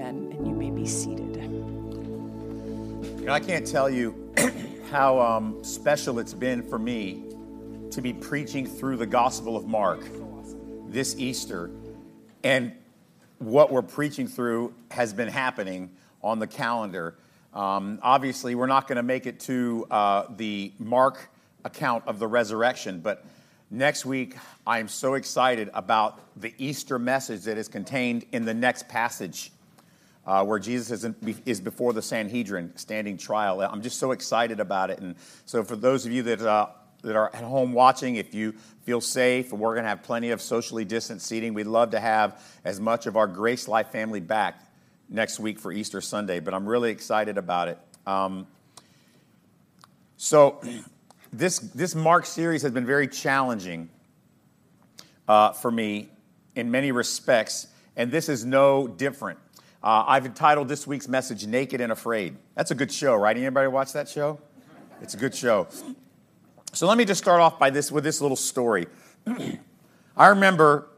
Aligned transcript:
And, 0.00 0.32
and 0.32 0.44
you 0.44 0.52
may 0.52 0.72
be 0.72 0.86
seated. 0.88 1.36
You 1.36 3.26
know, 3.26 3.32
I 3.32 3.38
can't 3.38 3.64
tell 3.64 3.88
you 3.88 4.28
how 4.90 5.20
um, 5.20 5.62
special 5.62 6.18
it's 6.18 6.34
been 6.34 6.64
for 6.68 6.80
me 6.80 7.22
to 7.92 8.02
be 8.02 8.12
preaching 8.12 8.66
through 8.66 8.96
the 8.96 9.06
Gospel 9.06 9.56
of 9.56 9.68
Mark 9.68 10.00
this 10.88 11.14
Easter. 11.16 11.70
And 12.42 12.72
what 13.38 13.70
we're 13.70 13.82
preaching 13.82 14.26
through 14.26 14.74
has 14.90 15.12
been 15.12 15.28
happening 15.28 15.92
on 16.24 16.40
the 16.40 16.48
calendar. 16.48 17.14
Um, 17.52 18.00
obviously, 18.02 18.56
we're 18.56 18.66
not 18.66 18.88
going 18.88 18.96
to 18.96 19.04
make 19.04 19.26
it 19.26 19.38
to 19.40 19.86
uh, 19.92 20.24
the 20.36 20.72
Mark 20.80 21.30
account 21.64 22.02
of 22.08 22.18
the 22.18 22.26
resurrection, 22.26 22.98
but 22.98 23.24
next 23.70 24.04
week 24.04 24.36
I 24.66 24.80
am 24.80 24.88
so 24.88 25.14
excited 25.14 25.70
about 25.72 26.18
the 26.36 26.52
Easter 26.58 26.98
message 26.98 27.42
that 27.42 27.58
is 27.58 27.68
contained 27.68 28.24
in 28.32 28.44
the 28.44 28.54
next 28.54 28.88
passage 28.88 29.52
uh, 30.26 30.44
where 30.44 30.58
Jesus 30.58 30.90
is, 30.90 31.04
in, 31.04 31.14
is, 31.44 31.60
before 31.60 31.92
the 31.92 32.02
Sanhedrin 32.02 32.72
standing 32.76 33.16
trial. 33.16 33.60
I'm 33.60 33.82
just 33.82 33.98
so 33.98 34.12
excited 34.12 34.60
about 34.60 34.90
it. 34.90 34.98
And 35.00 35.16
so, 35.44 35.62
for 35.62 35.76
those 35.76 36.06
of 36.06 36.12
you 36.12 36.22
that, 36.24 36.40
uh, 36.40 36.68
that 37.02 37.16
are 37.16 37.34
at 37.34 37.44
home 37.44 37.72
watching, 37.72 38.16
if 38.16 38.34
you 38.34 38.52
feel 38.84 39.00
safe, 39.00 39.52
we're 39.52 39.74
going 39.74 39.84
to 39.84 39.88
have 39.88 40.02
plenty 40.02 40.30
of 40.30 40.40
socially 40.40 40.84
distant 40.84 41.20
seating. 41.20 41.52
We'd 41.54 41.66
love 41.66 41.90
to 41.90 42.00
have 42.00 42.42
as 42.64 42.80
much 42.80 43.06
of 43.06 43.16
our 43.16 43.26
Grace 43.26 43.68
Life 43.68 43.90
family 43.92 44.20
back 44.20 44.60
next 45.08 45.38
week 45.38 45.58
for 45.58 45.70
Easter 45.70 46.00
Sunday, 46.00 46.40
but 46.40 46.54
I'm 46.54 46.66
really 46.66 46.90
excited 46.90 47.36
about 47.36 47.68
it. 47.68 47.78
Um, 48.06 48.46
so, 50.16 50.60
this, 51.32 51.58
this 51.58 51.94
Mark 51.94 52.24
series 52.24 52.62
has 52.62 52.72
been 52.72 52.86
very 52.86 53.08
challenging 53.08 53.90
uh, 55.28 55.52
for 55.52 55.70
me 55.70 56.08
in 56.56 56.70
many 56.70 56.92
respects, 56.92 57.66
and 57.96 58.10
this 58.10 58.28
is 58.28 58.44
no 58.44 58.88
different. 58.88 59.38
Uh, 59.84 60.02
I've 60.06 60.24
entitled 60.24 60.66
this 60.68 60.86
week's 60.86 61.08
message 61.08 61.46
"Naked 61.46 61.82
and 61.82 61.92
Afraid." 61.92 62.38
That's 62.54 62.70
a 62.70 62.74
good 62.74 62.90
show, 62.90 63.14
right? 63.16 63.36
Anybody 63.36 63.68
watch 63.68 63.92
that 63.92 64.08
show? 64.08 64.40
It's 65.02 65.12
a 65.12 65.18
good 65.18 65.34
show. 65.34 65.68
So 66.72 66.86
let 66.86 66.96
me 66.96 67.04
just 67.04 67.22
start 67.22 67.42
off 67.42 67.58
by 67.58 67.68
this 67.68 67.92
with 67.92 68.02
this 68.02 68.22
little 68.22 68.36
story. 68.36 68.86
I 70.16 70.28
remember, 70.28 70.88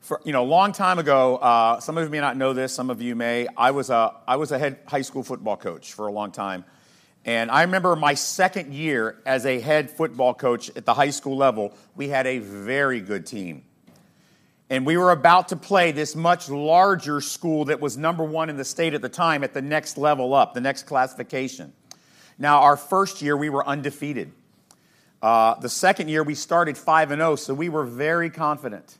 for, 0.00 0.20
you 0.24 0.32
know, 0.32 0.42
a 0.42 0.44
long 0.44 0.72
time 0.72 0.98
ago. 0.98 1.36
Uh, 1.36 1.78
some 1.78 1.96
of 1.96 2.02
you 2.02 2.10
may 2.10 2.18
not 2.18 2.36
know 2.36 2.52
this. 2.52 2.72
Some 2.72 2.90
of 2.90 3.00
you 3.00 3.14
may. 3.14 3.46
I 3.56 3.70
was 3.70 3.90
a 3.90 4.12
I 4.26 4.36
was 4.36 4.50
a 4.50 4.58
head 4.58 4.80
high 4.88 5.02
school 5.02 5.22
football 5.22 5.56
coach 5.56 5.92
for 5.92 6.08
a 6.08 6.12
long 6.12 6.32
time, 6.32 6.64
and 7.24 7.48
I 7.48 7.62
remember 7.62 7.94
my 7.94 8.14
second 8.14 8.74
year 8.74 9.22
as 9.24 9.46
a 9.46 9.60
head 9.60 9.88
football 9.88 10.34
coach 10.34 10.68
at 10.76 10.84
the 10.84 10.94
high 10.94 11.10
school 11.10 11.36
level. 11.36 11.72
We 11.94 12.08
had 12.08 12.26
a 12.26 12.40
very 12.40 13.00
good 13.00 13.24
team. 13.24 13.62
And 14.74 14.84
we 14.84 14.96
were 14.96 15.12
about 15.12 15.50
to 15.50 15.56
play 15.56 15.92
this 15.92 16.16
much 16.16 16.50
larger 16.50 17.20
school 17.20 17.66
that 17.66 17.80
was 17.80 17.96
number 17.96 18.24
one 18.24 18.50
in 18.50 18.56
the 18.56 18.64
state 18.64 18.92
at 18.92 19.02
the 19.02 19.08
time 19.08 19.44
at 19.44 19.54
the 19.54 19.62
next 19.62 19.96
level 19.96 20.34
up, 20.34 20.52
the 20.52 20.60
next 20.60 20.82
classification. 20.82 21.72
Now, 22.40 22.62
our 22.62 22.76
first 22.76 23.22
year, 23.22 23.36
we 23.36 23.50
were 23.50 23.64
undefeated. 23.64 24.32
Uh, 25.22 25.54
the 25.60 25.68
second 25.68 26.08
year, 26.08 26.24
we 26.24 26.34
started 26.34 26.76
5 26.76 27.12
and 27.12 27.20
0, 27.20 27.36
so 27.36 27.54
we 27.54 27.68
were 27.68 27.84
very 27.84 28.30
confident. 28.30 28.98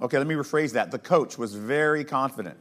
Okay, 0.00 0.18
let 0.18 0.26
me 0.28 0.36
rephrase 0.36 0.74
that. 0.74 0.92
The 0.92 1.00
coach 1.00 1.36
was 1.36 1.56
very 1.56 2.04
confident. 2.04 2.56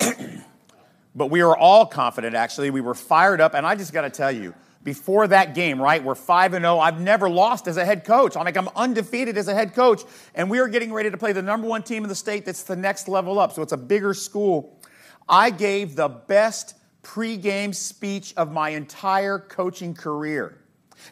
but 1.14 1.26
we 1.26 1.44
were 1.44 1.54
all 1.54 1.84
confident, 1.84 2.34
actually. 2.34 2.70
We 2.70 2.80
were 2.80 2.94
fired 2.94 3.42
up, 3.42 3.52
and 3.52 3.66
I 3.66 3.74
just 3.74 3.92
got 3.92 4.02
to 4.02 4.10
tell 4.10 4.32
you, 4.32 4.54
before 4.84 5.28
that 5.28 5.54
game, 5.54 5.80
right? 5.80 6.02
We're 6.02 6.14
5 6.14 6.54
and 6.54 6.64
0. 6.64 6.78
I've 6.78 7.00
never 7.00 7.28
lost 7.28 7.68
as 7.68 7.76
a 7.76 7.84
head 7.84 8.04
coach. 8.04 8.36
I'm 8.36 8.44
like 8.44 8.56
I'm 8.56 8.68
undefeated 8.74 9.38
as 9.38 9.48
a 9.48 9.54
head 9.54 9.74
coach 9.74 10.02
and 10.34 10.50
we 10.50 10.58
are 10.58 10.68
getting 10.68 10.92
ready 10.92 11.10
to 11.10 11.16
play 11.16 11.32
the 11.32 11.42
number 11.42 11.68
1 11.68 11.82
team 11.82 12.02
in 12.02 12.08
the 12.08 12.14
state 12.14 12.44
that's 12.44 12.64
the 12.64 12.76
next 12.76 13.08
level 13.08 13.38
up. 13.38 13.52
So 13.52 13.62
it's 13.62 13.72
a 13.72 13.76
bigger 13.76 14.14
school. 14.14 14.80
I 15.28 15.50
gave 15.50 15.94
the 15.94 16.08
best 16.08 16.74
pregame 17.02 17.74
speech 17.74 18.34
of 18.36 18.52
my 18.52 18.70
entire 18.70 19.38
coaching 19.38 19.94
career. 19.94 20.58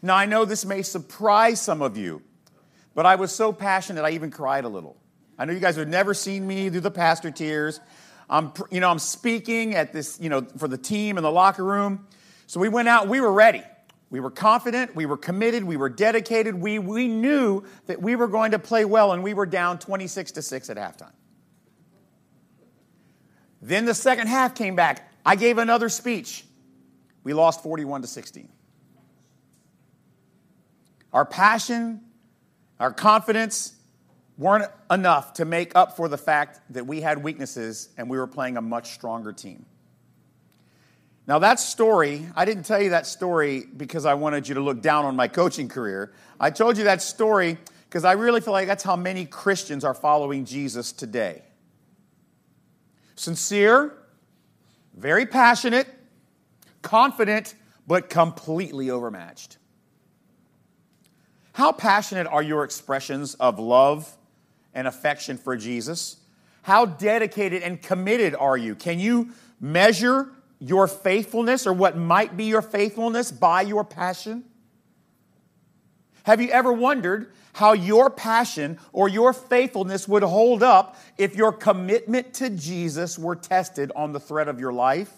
Now 0.02 0.16
I 0.16 0.26
know 0.26 0.44
this 0.44 0.64
may 0.64 0.82
surprise 0.82 1.60
some 1.60 1.82
of 1.82 1.96
you, 1.96 2.22
but 2.94 3.06
I 3.06 3.16
was 3.16 3.32
so 3.32 3.52
passionate 3.52 4.04
I 4.04 4.10
even 4.10 4.30
cried 4.30 4.64
a 4.64 4.68
little. 4.68 4.96
I 5.38 5.44
know 5.44 5.52
you 5.52 5.60
guys 5.60 5.76
have 5.76 5.88
never 5.88 6.12
seen 6.12 6.46
me 6.46 6.70
do 6.70 6.80
the 6.80 6.90
pastor 6.90 7.30
tears. 7.30 7.80
I'm 8.28 8.52
you 8.70 8.80
know 8.80 8.90
I'm 8.90 8.98
speaking 8.98 9.74
at 9.74 9.92
this, 9.92 10.18
you 10.20 10.28
know, 10.28 10.42
for 10.58 10.68
the 10.68 10.78
team 10.78 11.16
in 11.16 11.22
the 11.22 11.30
locker 11.30 11.64
room. 11.64 12.06
So 12.50 12.58
we 12.58 12.68
went 12.68 12.88
out, 12.88 13.06
we 13.06 13.20
were 13.20 13.32
ready. 13.32 13.62
We 14.10 14.18
were 14.18 14.32
confident, 14.32 14.96
we 14.96 15.06
were 15.06 15.16
committed, 15.16 15.62
we 15.62 15.76
were 15.76 15.88
dedicated. 15.88 16.52
We, 16.52 16.80
we 16.80 17.06
knew 17.06 17.62
that 17.86 18.02
we 18.02 18.16
were 18.16 18.26
going 18.26 18.50
to 18.50 18.58
play 18.58 18.84
well, 18.84 19.12
and 19.12 19.22
we 19.22 19.34
were 19.34 19.46
down 19.46 19.78
26 19.78 20.32
to 20.32 20.42
6 20.42 20.68
at 20.68 20.76
halftime. 20.76 21.12
Then 23.62 23.84
the 23.84 23.94
second 23.94 24.26
half 24.26 24.56
came 24.56 24.74
back. 24.74 25.12
I 25.24 25.36
gave 25.36 25.58
another 25.58 25.88
speech. 25.88 26.44
We 27.22 27.34
lost 27.34 27.62
41 27.62 28.02
to 28.02 28.08
16. 28.08 28.48
Our 31.12 31.24
passion, 31.24 32.00
our 32.80 32.92
confidence 32.92 33.76
weren't 34.36 34.68
enough 34.90 35.34
to 35.34 35.44
make 35.44 35.76
up 35.76 35.96
for 35.96 36.08
the 36.08 36.18
fact 36.18 36.58
that 36.70 36.84
we 36.84 37.00
had 37.00 37.22
weaknesses 37.22 37.90
and 37.96 38.10
we 38.10 38.18
were 38.18 38.26
playing 38.26 38.56
a 38.56 38.60
much 38.60 38.90
stronger 38.90 39.32
team. 39.32 39.66
Now, 41.30 41.38
that 41.38 41.60
story, 41.60 42.26
I 42.34 42.44
didn't 42.44 42.64
tell 42.64 42.82
you 42.82 42.90
that 42.90 43.06
story 43.06 43.64
because 43.76 44.04
I 44.04 44.14
wanted 44.14 44.48
you 44.48 44.56
to 44.56 44.60
look 44.60 44.82
down 44.82 45.04
on 45.04 45.14
my 45.14 45.28
coaching 45.28 45.68
career. 45.68 46.12
I 46.40 46.50
told 46.50 46.76
you 46.76 46.82
that 46.82 47.02
story 47.02 47.56
because 47.88 48.04
I 48.04 48.14
really 48.14 48.40
feel 48.40 48.52
like 48.52 48.66
that's 48.66 48.82
how 48.82 48.96
many 48.96 49.26
Christians 49.26 49.84
are 49.84 49.94
following 49.94 50.44
Jesus 50.44 50.90
today. 50.90 51.42
Sincere, 53.14 53.96
very 54.92 55.24
passionate, 55.24 55.86
confident, 56.82 57.54
but 57.86 58.10
completely 58.10 58.90
overmatched. 58.90 59.58
How 61.52 61.70
passionate 61.70 62.26
are 62.26 62.42
your 62.42 62.64
expressions 62.64 63.34
of 63.34 63.60
love 63.60 64.16
and 64.74 64.88
affection 64.88 65.38
for 65.38 65.56
Jesus? 65.56 66.16
How 66.62 66.86
dedicated 66.86 67.62
and 67.62 67.80
committed 67.80 68.34
are 68.34 68.56
you? 68.56 68.74
Can 68.74 68.98
you 68.98 69.30
measure 69.60 70.32
your 70.60 70.86
faithfulness 70.86 71.66
or 71.66 71.72
what 71.72 71.96
might 71.96 72.36
be 72.36 72.44
your 72.44 72.62
faithfulness 72.62 73.32
by 73.32 73.62
your 73.62 73.82
passion? 73.82 74.44
Have 76.24 76.40
you 76.40 76.50
ever 76.50 76.72
wondered 76.72 77.32
how 77.54 77.72
your 77.72 78.10
passion 78.10 78.78
or 78.92 79.08
your 79.08 79.32
faithfulness 79.32 80.06
would 80.06 80.22
hold 80.22 80.62
up 80.62 80.96
if 81.18 81.34
your 81.34 81.52
commitment 81.52 82.34
to 82.34 82.50
Jesus 82.50 83.18
were 83.18 83.34
tested 83.34 83.90
on 83.96 84.12
the 84.12 84.20
thread 84.20 84.48
of 84.48 84.60
your 84.60 84.72
life? 84.72 85.10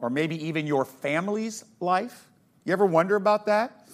Or 0.00 0.10
maybe 0.10 0.46
even 0.48 0.66
your 0.66 0.84
family's 0.84 1.64
life? 1.78 2.28
You 2.64 2.72
ever 2.72 2.86
wonder 2.86 3.16
about 3.16 3.46
that? 3.46 3.88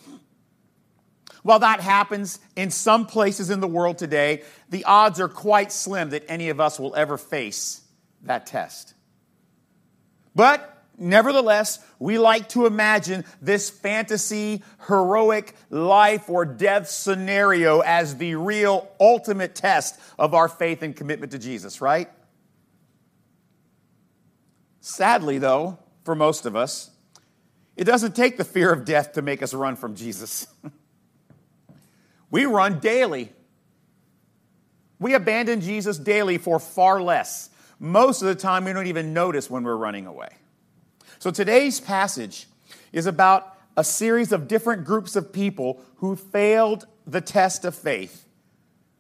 Well, 1.45 1.61
that 1.61 1.81
happens 1.81 2.41
in 2.57 2.73
some 2.73 3.07
places 3.07 3.51
in 3.51 3.61
the 3.61 3.69
world 3.69 3.99
today. 3.99 4.43
The 4.71 4.85
odds 4.85 5.21
are 5.21 5.29
quite 5.29 5.71
slim 5.71 6.11
that 6.11 6.25
any 6.29 6.49
of 6.49 6.61
us 6.61 6.81
will 6.81 6.97
ever 6.97 7.17
face 7.17 7.83
that 8.23 8.47
test. 8.47 8.95
But 10.37 10.85
nevertheless, 10.99 11.83
we 11.99 12.19
like 12.19 12.51
to 12.51 12.67
imagine 12.67 13.25
this 13.41 13.71
fantasy, 13.71 14.63
heroic 14.87 15.55
life 15.71 16.29
or 16.29 16.45
death 16.45 16.91
scenario 16.91 17.81
as 17.81 18.19
the 18.19 18.35
real 18.35 18.87
ultimate 19.01 19.55
test 19.55 19.99
of 20.19 20.35
our 20.35 20.47
faith 20.47 20.83
and 20.83 20.95
commitment 20.95 21.33
to 21.33 21.39
Jesus, 21.39 21.81
right? 21.81 22.11
Sadly, 24.83 25.39
though, 25.39 25.79
for 26.05 26.15
most 26.15 26.45
of 26.45 26.55
us, 26.55 26.91
it 27.75 27.85
doesn't 27.85 28.15
take 28.15 28.37
the 28.37 28.45
fear 28.45 28.71
of 28.71 28.85
death 28.85 29.15
to 29.15 29.23
make 29.23 29.43
us 29.43 29.55
run 29.55 29.75
from 29.75 29.97
Jesus. 29.97 30.47
we 32.31 32.45
run 32.45 32.79
daily. 32.79 33.33
We 34.99 35.15
abandon 35.15 35.63
Jesus 35.63 35.97
daily 35.99 36.37
for 36.37 36.61
far 36.61 37.01
less 37.01 37.49
most 37.79 38.23
of 38.23 38.29
the 38.29 38.35
time, 38.35 38.65
we 38.65 38.73
don't 38.73 38.87
even 38.87 39.13
notice 39.13 39.51
when 39.51 39.63
we're 39.63 39.77
running 39.77 40.07
away. 40.07 40.29
So 41.19 41.31
today's 41.31 41.81
passage 41.81 42.47
is 42.93 43.07
about 43.07 43.57
a 43.77 43.85
series 43.85 44.33
of 44.33 44.49
different 44.49 44.85
groups 44.85 45.17
of 45.17 45.33
people 45.33 45.83
who 45.97 46.17
failed 46.17 46.87
the 47.07 47.21
test 47.21 47.65
of 47.65 47.75
faith, 47.75 48.27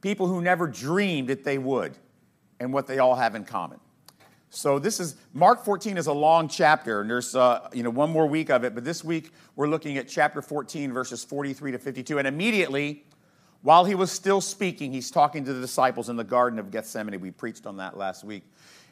people 0.01 0.27
who 0.27 0.41
never 0.41 0.67
dreamed 0.67 1.29
that 1.29 1.45
they 1.45 1.59
would, 1.59 1.97
and 2.61 2.73
what 2.73 2.87
they 2.87 2.99
all 2.99 3.15
have 3.15 3.35
in 3.35 3.45
common. 3.45 3.81
So 4.51 4.79
this 4.79 5.01
is 5.01 5.17
Mark 5.35 5.65
14 5.65 5.99
is 5.99 6.07
a 6.07 6.13
long 6.13 6.49
chapter, 6.49 7.01
and 7.01 7.11
there's 7.11 7.35
uh, 7.35 7.69
you 7.73 7.83
know 7.83 7.91
one 7.91 8.11
more 8.11 8.27
week 8.27 8.51
of 8.51 8.65
it. 8.65 8.75
But 8.75 8.85
this 8.85 9.03
week 9.03 9.33
we're 9.55 9.69
looking 9.69 9.99
at 9.99 10.09
chapter 10.09 10.41
14, 10.41 10.93
verses 10.93 11.25
43 11.25 11.73
to 11.73 11.79
52, 11.79 12.19
and 12.19 12.29
immediately 12.29 13.05
while 13.67 13.85
he 13.85 13.97
was 13.97 14.13
still 14.13 14.41
speaking, 14.41 14.93
he's 14.93 15.11
talking 15.11 15.45
to 15.45 15.53
the 15.53 15.61
disciples 15.61 16.09
in 16.09 16.15
the 16.15 16.23
Garden 16.23 16.61
of 16.61 16.71
Gethsemane. 16.71 17.21
We 17.21 17.33
preached 17.33 17.67
on 17.67 17.79
that 17.79 17.97
last 17.97 18.23
week. 18.23 18.45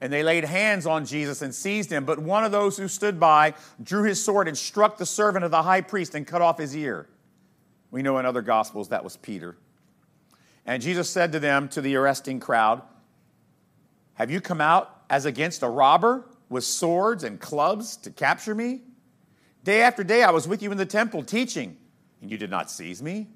And 0.00 0.12
they 0.12 0.22
laid 0.22 0.44
hands 0.44 0.86
on 0.86 1.06
Jesus 1.06 1.40
and 1.40 1.54
seized 1.54 1.90
him. 1.90 2.04
But 2.04 2.18
one 2.18 2.44
of 2.44 2.52
those 2.52 2.76
who 2.76 2.88
stood 2.88 3.18
by 3.18 3.54
drew 3.82 4.02
his 4.02 4.22
sword 4.22 4.46
and 4.46 4.56
struck 4.56 4.98
the 4.98 5.06
servant 5.06 5.44
of 5.44 5.50
the 5.50 5.62
high 5.62 5.80
priest 5.80 6.14
and 6.14 6.26
cut 6.26 6.42
off 6.42 6.58
his 6.58 6.76
ear. 6.76 7.08
We 7.90 8.02
know 8.02 8.18
in 8.18 8.26
other 8.26 8.42
gospels 8.42 8.88
that 8.88 9.04
was 9.04 9.16
Peter. 9.16 9.56
And 10.66 10.82
Jesus 10.82 11.08
said 11.08 11.32
to 11.32 11.40
them, 11.40 11.68
to 11.70 11.80
the 11.80 11.96
arresting 11.96 12.40
crowd, 12.40 12.82
Have 14.14 14.30
you 14.30 14.40
come 14.40 14.60
out 14.60 15.02
as 15.08 15.24
against 15.24 15.62
a 15.62 15.68
robber 15.68 16.26
with 16.48 16.64
swords 16.64 17.24
and 17.24 17.40
clubs 17.40 17.96
to 17.98 18.10
capture 18.10 18.54
me? 18.54 18.80
Day 19.64 19.82
after 19.82 20.04
day 20.04 20.22
I 20.22 20.30
was 20.30 20.46
with 20.46 20.62
you 20.62 20.70
in 20.72 20.78
the 20.78 20.86
temple 20.86 21.22
teaching, 21.22 21.76
and 22.20 22.30
you 22.30 22.36
did 22.36 22.50
not 22.50 22.70
seize 22.70 23.02
me. 23.02 23.28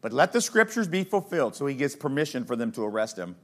But 0.00 0.12
let 0.12 0.32
the 0.32 0.40
scriptures 0.40 0.88
be 0.88 1.04
fulfilled. 1.04 1.54
So 1.54 1.66
he 1.66 1.74
gives 1.74 1.96
permission 1.96 2.44
for 2.44 2.56
them 2.56 2.72
to 2.72 2.84
arrest 2.84 3.18
him. 3.18 3.36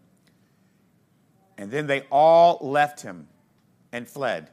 And 1.59 1.71
then 1.71 1.87
they 1.87 2.07
all 2.11 2.59
left 2.61 3.03
him 3.03 3.29
and 3.93 4.09
fled. 4.09 4.51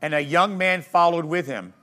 And 0.00 0.14
a 0.14 0.20
young 0.20 0.58
man 0.58 0.82
followed 0.82 1.24
with 1.24 1.46
him, 1.46 1.74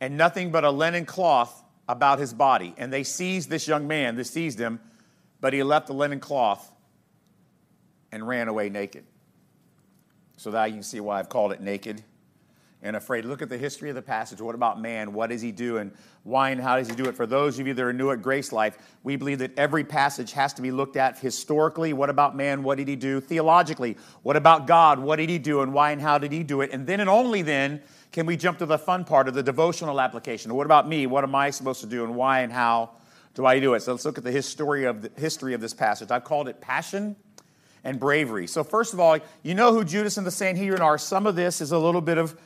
and 0.00 0.16
nothing 0.16 0.50
but 0.50 0.64
a 0.64 0.70
linen 0.70 1.06
cloth 1.06 1.64
about 1.88 2.18
his 2.18 2.34
body. 2.34 2.74
And 2.76 2.92
they 2.92 3.04
seized 3.04 3.48
this 3.48 3.68
young 3.68 3.86
man, 3.86 4.16
they 4.16 4.24
seized 4.24 4.58
him, 4.58 4.80
but 5.40 5.52
he 5.52 5.62
left 5.62 5.86
the 5.86 5.94
linen 5.94 6.20
cloth 6.20 6.72
and 8.12 8.26
ran 8.26 8.48
away 8.48 8.68
naked. 8.68 9.04
So 10.36 10.50
that 10.50 10.66
you 10.66 10.74
can 10.74 10.82
see 10.82 11.00
why 11.00 11.18
I've 11.18 11.28
called 11.28 11.52
it 11.52 11.60
naked 11.60 12.02
and 12.82 12.94
afraid. 12.94 13.24
Look 13.24 13.42
at 13.42 13.48
the 13.48 13.58
history 13.58 13.88
of 13.88 13.96
the 13.96 14.02
passage. 14.02 14.40
What 14.40 14.54
about 14.54 14.80
man? 14.80 15.12
What 15.12 15.30
does 15.30 15.42
he 15.42 15.50
do? 15.50 15.78
And 15.78 15.92
why 16.22 16.50
and 16.50 16.60
how 16.60 16.76
does 16.76 16.88
he 16.88 16.94
do 16.94 17.06
it? 17.06 17.16
For 17.16 17.26
those 17.26 17.58
of 17.58 17.66
you 17.66 17.74
that 17.74 17.82
are 17.82 17.92
new 17.92 18.10
at 18.10 18.22
Grace 18.22 18.52
Life, 18.52 18.78
we 19.02 19.16
believe 19.16 19.38
that 19.38 19.58
every 19.58 19.84
passage 19.84 20.32
has 20.32 20.52
to 20.54 20.62
be 20.62 20.70
looked 20.70 20.96
at 20.96 21.18
historically. 21.18 21.92
What 21.92 22.10
about 22.10 22.36
man? 22.36 22.62
What 22.62 22.78
did 22.78 22.88
he 22.88 22.96
do? 22.96 23.20
Theologically, 23.20 23.96
what 24.22 24.36
about 24.36 24.66
God? 24.66 24.98
What 24.98 25.16
did 25.16 25.30
he 25.30 25.38
do? 25.38 25.62
And 25.62 25.72
why 25.72 25.92
and 25.92 26.00
how 26.00 26.18
did 26.18 26.32
he 26.32 26.42
do 26.42 26.60
it? 26.60 26.70
And 26.72 26.86
then 26.86 27.00
and 27.00 27.08
only 27.08 27.42
then 27.42 27.82
can 28.12 28.26
we 28.26 28.36
jump 28.36 28.58
to 28.58 28.66
the 28.66 28.78
fun 28.78 29.04
part 29.04 29.28
of 29.28 29.34
the 29.34 29.42
devotional 29.42 30.00
application. 30.00 30.54
What 30.54 30.66
about 30.66 30.88
me? 30.88 31.06
What 31.06 31.24
am 31.24 31.34
I 31.34 31.50
supposed 31.50 31.80
to 31.80 31.86
do? 31.86 32.04
And 32.04 32.14
why 32.14 32.40
and 32.40 32.52
how 32.52 32.90
do 33.34 33.44
I 33.44 33.58
do 33.58 33.74
it? 33.74 33.80
So 33.80 33.92
let's 33.92 34.04
look 34.04 34.18
at 34.18 34.24
the 34.24 34.32
history 34.32 34.84
of, 34.84 35.02
the 35.02 35.10
history 35.20 35.54
of 35.54 35.60
this 35.60 35.74
passage. 35.74 36.10
I've 36.10 36.24
called 36.24 36.48
it 36.48 36.60
passion 36.60 37.16
and 37.86 38.00
bravery. 38.00 38.48
So, 38.48 38.64
first 38.64 38.92
of 38.92 39.00
all, 39.00 39.16
you 39.44 39.54
know 39.54 39.72
who 39.72 39.84
Judas 39.84 40.18
and 40.18 40.26
the 40.26 40.30
Sanhedrin 40.32 40.82
are. 40.82 40.98
Some 40.98 41.24
of 41.24 41.36
this 41.36 41.60
is 41.60 41.70
a 41.70 41.78
little 41.78 42.00
bit 42.00 42.18
of 42.18 42.38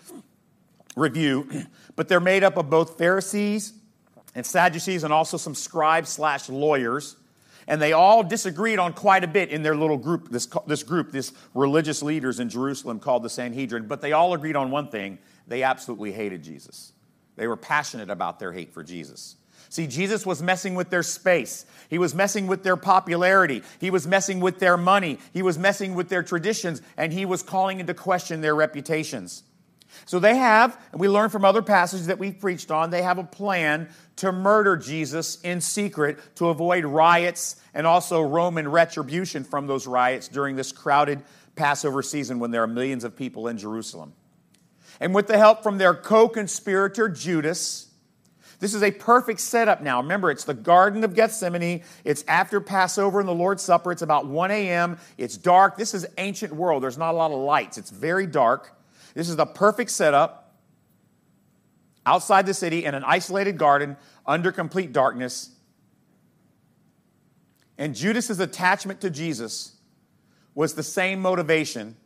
review, 0.95 1.49
but 1.97 2.09
they're 2.09 2.21
made 2.21 2.45
up 2.45 2.59
of 2.59 2.69
both 2.69 2.99
Pharisees 2.99 3.73
and 4.35 4.45
Sadducees 4.45 5.03
and 5.03 5.13
also 5.13 5.39
some 5.39 5.55
scribes 5.55 6.11
slash 6.11 6.51
lawyers. 6.51 7.17
And 7.67 7.81
they 7.81 7.93
all 7.93 8.23
disagreed 8.23 8.79
on 8.79 8.93
quite 8.93 9.25
a 9.25 9.29
bit 9.29 9.49
in 9.49 9.63
their 9.63 9.77
little 9.77 9.97
group, 9.97 10.29
this, 10.29 10.47
this 10.67 10.83
group, 10.83 11.11
this 11.11 11.33
religious 11.55 12.03
leaders 12.03 12.39
in 12.39 12.51
Jerusalem 12.51 13.01
called 13.01 13.23
the 13.23 13.31
Sanhedrin. 13.31 13.87
But 13.87 14.03
they 14.03 14.13
all 14.13 14.35
agreed 14.35 14.57
on 14.57 14.71
one 14.71 14.89
thing 14.89 15.19
they 15.47 15.63
absolutely 15.63 16.13
hated 16.13 16.43
Jesus. 16.43 16.93
They 17.37 17.47
were 17.47 17.57
passionate 17.57 18.11
about 18.11 18.41
their 18.41 18.53
hate 18.53 18.75
for 18.75 18.83
Jesus. 18.83 19.37
See, 19.69 19.87
Jesus 19.87 20.27
was 20.27 20.43
messing 20.43 20.75
with 20.75 20.91
their 20.91 21.03
space. 21.03 21.67
He 21.89 21.99
was 21.99 22.15
messing 22.15 22.47
with 22.47 22.63
their 22.63 22.77
popularity. 22.77 23.63
He 23.79 23.91
was 23.91 24.07
messing 24.07 24.41
with 24.41 24.59
their 24.59 24.77
money. 24.77 25.19
He 25.33 25.43
was 25.43 25.59
messing 25.59 25.95
with 25.95 26.09
their 26.09 26.23
traditions, 26.23 26.83
and 26.97 27.13
he 27.13 27.25
was 27.25 27.43
calling 27.43 27.81
into 27.81 27.95
question 27.95 28.41
their 28.41 28.55
reputations. 28.55 29.43
So 30.07 30.19
they 30.19 30.37
have, 30.37 30.81
and 30.93 31.01
we 31.01 31.09
learn 31.09 31.31
from 31.31 31.45
other 31.45 31.63
passages 31.63 32.07
that 32.07 32.19
we've 32.19 32.39
preached 32.39 32.71
on, 32.71 32.91
they 32.91 33.03
have 33.03 33.19
a 33.19 33.25
plan 33.25 33.89
to 34.17 34.33
murder 34.33 34.77
Jesus 34.77 35.41
in 35.43 35.61
secret 35.61 36.19
to 36.37 36.49
avoid 36.49 36.85
riots 36.85 37.57
and 37.75 37.87
also 37.87 38.23
Roman 38.23 38.69
retribution 38.69 39.45
from 39.45 39.67
those 39.67 39.87
riots 39.87 40.29
during 40.29 40.57
this 40.57 40.73
crowded 40.73 41.23
Passover 41.57 42.03
season 42.03 42.39
when 42.39 42.51
there 42.51 42.63
are 42.63 42.69
millions 42.69 43.05
of 43.05 43.17
people 43.17 43.49
in 43.49 43.59
Jerusalem. 43.59 44.13
And 45.01 45.15
with 45.15 45.27
the 45.27 45.39
help 45.39 45.63
from 45.63 45.79
their 45.79 45.95
co 45.95 46.29
conspirator, 46.29 47.09
Judas, 47.09 47.90
this 48.61 48.75
is 48.75 48.83
a 48.83 48.91
perfect 48.91 49.41
setup 49.41 49.81
now. 49.83 50.03
Remember, 50.03 50.31
it's 50.31 50.45
the 50.45 50.55
Garden 50.55 51.03
of 51.03 51.15
Gethsemane. 51.15 51.83
It's 52.05 52.23
after 52.29 52.61
Passover 52.61 53.19
and 53.19 53.29
the 53.29 53.35
Lord's 53.35 53.63
Supper. 53.63 53.91
It's 53.91 54.03
about 54.03 54.27
1 54.27 54.51
a.m. 54.51 54.99
It's 55.17 55.39
dark. 55.39 55.79
This 55.79 55.95
is 55.95 56.07
ancient 56.19 56.55
world. 56.55 56.83
There's 56.83 56.99
not 56.99 57.13
a 57.13 57.17
lot 57.17 57.31
of 57.31 57.39
lights. 57.39 57.79
It's 57.79 57.91
very 57.91 58.27
dark. 58.27 58.79
This 59.15 59.31
is 59.31 59.37
the 59.37 59.47
perfect 59.47 59.91
setup 59.91 60.55
outside 62.05 62.45
the 62.45 62.55
city 62.55 62.85
in 62.85 62.95
an 62.95 63.03
isolated 63.05 63.57
garden 63.57 63.97
under 64.27 64.53
complete 64.53 64.93
darkness. 64.93 65.51
And 67.79 67.95
Judas's 67.95 68.41
attachment 68.41 69.01
to 69.01 69.09
Jesus 69.09 69.77
was 70.55 70.75
the 70.75 70.83
same 70.83 71.21
motivation 71.21 71.97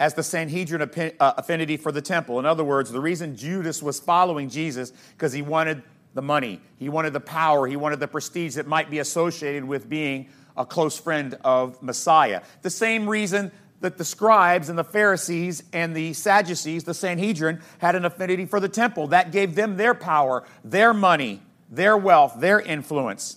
as 0.00 0.14
the 0.14 0.22
Sanhedrin 0.22 0.82
uh, 0.82 1.32
affinity 1.36 1.76
for 1.76 1.92
the 1.92 2.02
temple. 2.02 2.38
In 2.38 2.46
other 2.46 2.64
words, 2.64 2.90
the 2.90 3.00
reason 3.00 3.36
Judas 3.36 3.82
was 3.82 3.98
following 3.98 4.48
Jesus 4.48 4.92
because 5.12 5.32
he 5.32 5.42
wanted 5.42 5.82
the 6.14 6.22
money, 6.22 6.60
he 6.78 6.88
wanted 6.88 7.12
the 7.12 7.20
power, 7.20 7.66
he 7.66 7.76
wanted 7.76 8.00
the 8.00 8.08
prestige 8.08 8.54
that 8.54 8.66
might 8.66 8.90
be 8.90 8.98
associated 8.98 9.64
with 9.64 9.88
being 9.88 10.28
a 10.56 10.64
close 10.64 10.98
friend 10.98 11.36
of 11.44 11.80
Messiah. 11.82 12.42
The 12.62 12.70
same 12.70 13.08
reason 13.08 13.52
that 13.80 13.96
the 13.96 14.04
scribes 14.04 14.68
and 14.68 14.78
the 14.78 14.84
Pharisees 14.84 15.62
and 15.72 15.94
the 15.94 16.12
Sadducees, 16.12 16.84
the 16.84 16.94
Sanhedrin, 16.94 17.60
had 17.78 17.94
an 17.94 18.04
affinity 18.04 18.44
for 18.44 18.58
the 18.58 18.68
temple. 18.68 19.08
That 19.08 19.30
gave 19.30 19.54
them 19.54 19.76
their 19.76 19.94
power, 19.94 20.44
their 20.64 20.92
money, 20.92 21.42
their 21.70 21.96
wealth, 21.96 22.34
their 22.38 22.60
influence. 22.60 23.36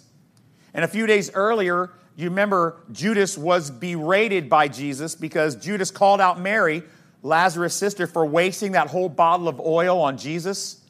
And 0.74 0.84
a 0.84 0.88
few 0.88 1.06
days 1.06 1.30
earlier, 1.34 1.92
you 2.22 2.30
remember 2.30 2.82
Judas 2.92 3.38
was 3.38 3.72
berated 3.72 4.50
by 4.50 4.68
Jesus 4.68 5.16
because 5.16 5.56
Judas 5.56 5.92
called 5.92 6.22
out 6.22 6.40
Mary, 6.40 6.84
Lazarus' 7.24 7.74
sister, 7.74 8.08
for 8.08 8.26
wasting 8.26 8.74
that 8.74 8.88
whole 8.88 9.10
bottle 9.10 9.48
of 9.48 9.60
oil 9.60 10.00
on 10.02 10.18
Jesus. 10.18 10.82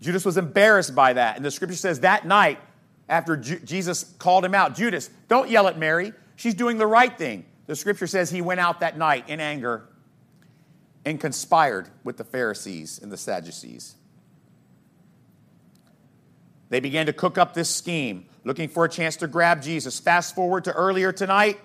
Judas 0.00 0.24
was 0.24 0.36
embarrassed 0.36 0.94
by 0.94 1.12
that. 1.12 1.36
And 1.36 1.44
the 1.44 1.50
scripture 1.50 1.76
says 1.76 2.00
that 2.00 2.26
night, 2.26 2.58
after 3.08 3.36
Ju- 3.36 3.60
Jesus 3.60 4.04
called 4.18 4.44
him 4.44 4.54
out, 4.54 4.74
Judas, 4.74 5.10
don't 5.28 5.48
yell 5.48 5.68
at 5.68 5.78
Mary. 5.78 6.12
She's 6.36 6.54
doing 6.54 6.78
the 6.78 6.86
right 6.86 7.16
thing. 7.16 7.44
The 7.66 7.76
scripture 7.76 8.06
says 8.06 8.30
he 8.30 8.42
went 8.42 8.60
out 8.60 8.80
that 8.80 8.98
night 8.98 9.28
in 9.28 9.40
anger 9.40 9.88
and 11.04 11.20
conspired 11.20 11.88
with 12.04 12.16
the 12.16 12.24
Pharisees 12.24 12.98
and 13.02 13.10
the 13.10 13.16
Sadducees. 13.16 13.94
They 16.68 16.80
began 16.80 17.06
to 17.06 17.12
cook 17.12 17.38
up 17.38 17.54
this 17.54 17.70
scheme 17.70 18.26
looking 18.46 18.68
for 18.68 18.84
a 18.84 18.88
chance 18.88 19.16
to 19.16 19.26
grab 19.26 19.60
Jesus. 19.60 19.98
Fast 19.98 20.34
forward 20.36 20.64
to 20.64 20.72
earlier 20.72 21.10
tonight, 21.12 21.58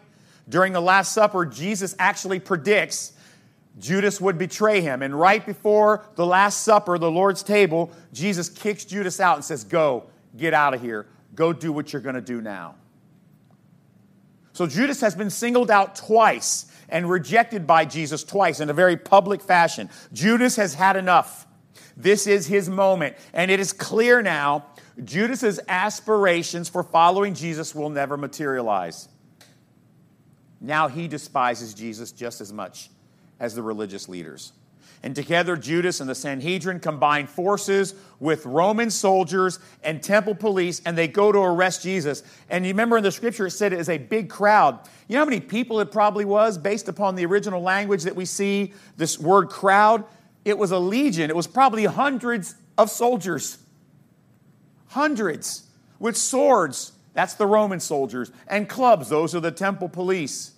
during 0.49 0.73
the 0.73 0.81
Last 0.81 1.13
Supper, 1.13 1.45
Jesus 1.45 1.95
actually 1.99 2.39
predicts 2.39 3.13
Judas 3.79 4.19
would 4.19 4.37
betray 4.37 4.81
him. 4.81 5.03
And 5.03 5.17
right 5.17 5.45
before 5.45 6.03
the 6.15 6.25
Last 6.25 6.63
Supper, 6.63 6.97
the 6.97 7.11
Lord's 7.11 7.43
table, 7.43 7.91
Jesus 8.11 8.49
kicks 8.49 8.83
Judas 8.83 9.19
out 9.19 9.35
and 9.35 9.45
says, 9.45 9.63
Go, 9.63 10.07
get 10.35 10.55
out 10.55 10.73
of 10.73 10.81
here. 10.81 11.05
Go 11.35 11.53
do 11.53 11.71
what 11.71 11.93
you're 11.93 12.01
going 12.01 12.15
to 12.15 12.21
do 12.21 12.41
now. 12.41 12.75
So 14.53 14.65
Judas 14.65 14.99
has 15.01 15.15
been 15.15 15.29
singled 15.29 15.69
out 15.69 15.95
twice 15.95 16.65
and 16.89 17.09
rejected 17.09 17.65
by 17.67 17.85
Jesus 17.85 18.23
twice 18.23 18.59
in 18.59 18.71
a 18.71 18.73
very 18.73 18.97
public 18.97 19.41
fashion. 19.41 19.87
Judas 20.11 20.55
has 20.55 20.73
had 20.73 20.97
enough. 20.97 21.45
This 21.95 22.25
is 22.25 22.47
his 22.47 22.69
moment. 22.69 23.15
And 23.33 23.51
it 23.51 23.59
is 23.59 23.71
clear 23.71 24.21
now 24.21 24.65
Judas's 25.03 25.59
aspirations 25.67 26.69
for 26.69 26.83
following 26.83 27.33
Jesus 27.33 27.73
will 27.73 27.89
never 27.89 28.17
materialize. 28.17 29.07
Now 30.59 30.87
he 30.87 31.07
despises 31.07 31.73
Jesus 31.73 32.11
just 32.11 32.41
as 32.41 32.53
much 32.53 32.89
as 33.39 33.55
the 33.55 33.63
religious 33.63 34.07
leaders. 34.07 34.53
And 35.03 35.15
together, 35.15 35.57
Judas 35.57 35.99
and 35.99 36.07
the 36.07 36.13
Sanhedrin 36.13 36.79
combine 36.79 37.25
forces 37.25 37.95
with 38.19 38.45
Roman 38.45 38.91
soldiers 38.91 39.57
and 39.83 40.03
temple 40.03 40.35
police, 40.35 40.79
and 40.85 40.95
they 40.95 41.07
go 41.07 41.31
to 41.31 41.39
arrest 41.39 41.81
Jesus. 41.81 42.21
And 42.51 42.63
you 42.63 42.71
remember 42.71 42.97
in 42.97 43.03
the 43.03 43.11
scripture, 43.11 43.47
it 43.47 43.51
said 43.51 43.73
it 43.73 43.79
is 43.79 43.89
a 43.89 43.97
big 43.97 44.29
crowd. 44.29 44.79
You 45.07 45.15
know 45.15 45.21
how 45.21 45.25
many 45.25 45.39
people 45.39 45.79
it 45.79 45.91
probably 45.91 46.23
was 46.25 46.59
based 46.59 46.87
upon 46.87 47.15
the 47.15 47.25
original 47.25 47.63
language 47.63 48.03
that 48.03 48.15
we 48.15 48.25
see, 48.25 48.73
this 48.97 49.17
word 49.17 49.49
crowd? 49.49 50.03
It 50.45 50.57
was 50.57 50.69
a 50.69 50.79
legion, 50.79 51.31
it 51.31 51.35
was 51.35 51.47
probably 51.47 51.85
hundreds 51.85 52.53
of 52.77 52.91
soldiers 52.91 53.57
hundreds 54.91 55.63
with 55.99 56.17
swords. 56.17 56.91
That's 57.13 57.33
the 57.33 57.47
Roman 57.47 57.79
soldiers. 57.79 58.31
And 58.47 58.67
clubs, 58.67 59.09
those 59.09 59.33
are 59.35 59.39
the 59.39 59.51
temple 59.51 59.89
police. 59.89 60.51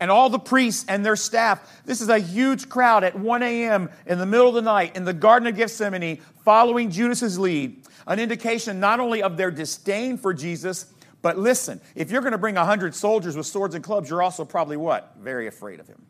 And 0.00 0.10
all 0.10 0.28
the 0.28 0.38
priests 0.38 0.84
and 0.88 1.04
their 1.04 1.16
staff. 1.16 1.82
This 1.84 2.00
is 2.00 2.08
a 2.08 2.18
huge 2.18 2.68
crowd 2.68 3.04
at 3.04 3.18
1 3.18 3.42
a.m. 3.42 3.90
in 4.06 4.18
the 4.18 4.26
middle 4.26 4.48
of 4.48 4.54
the 4.54 4.62
night 4.62 4.96
in 4.96 5.04
the 5.04 5.12
Garden 5.12 5.48
of 5.48 5.56
Gethsemane 5.56 6.20
following 6.44 6.90
Judas's 6.90 7.38
lead. 7.38 7.82
An 8.06 8.18
indication 8.18 8.80
not 8.80 9.00
only 9.00 9.22
of 9.22 9.36
their 9.36 9.50
disdain 9.50 10.18
for 10.18 10.34
Jesus, 10.34 10.86
but 11.22 11.38
listen, 11.38 11.80
if 11.94 12.10
you're 12.10 12.20
going 12.20 12.32
to 12.32 12.38
bring 12.38 12.56
100 12.56 12.94
soldiers 12.94 13.34
with 13.34 13.46
swords 13.46 13.74
and 13.74 13.82
clubs, 13.82 14.10
you're 14.10 14.22
also 14.22 14.44
probably 14.44 14.76
what? 14.76 15.14
Very 15.18 15.46
afraid 15.46 15.80
of 15.80 15.86
him. 15.86 16.04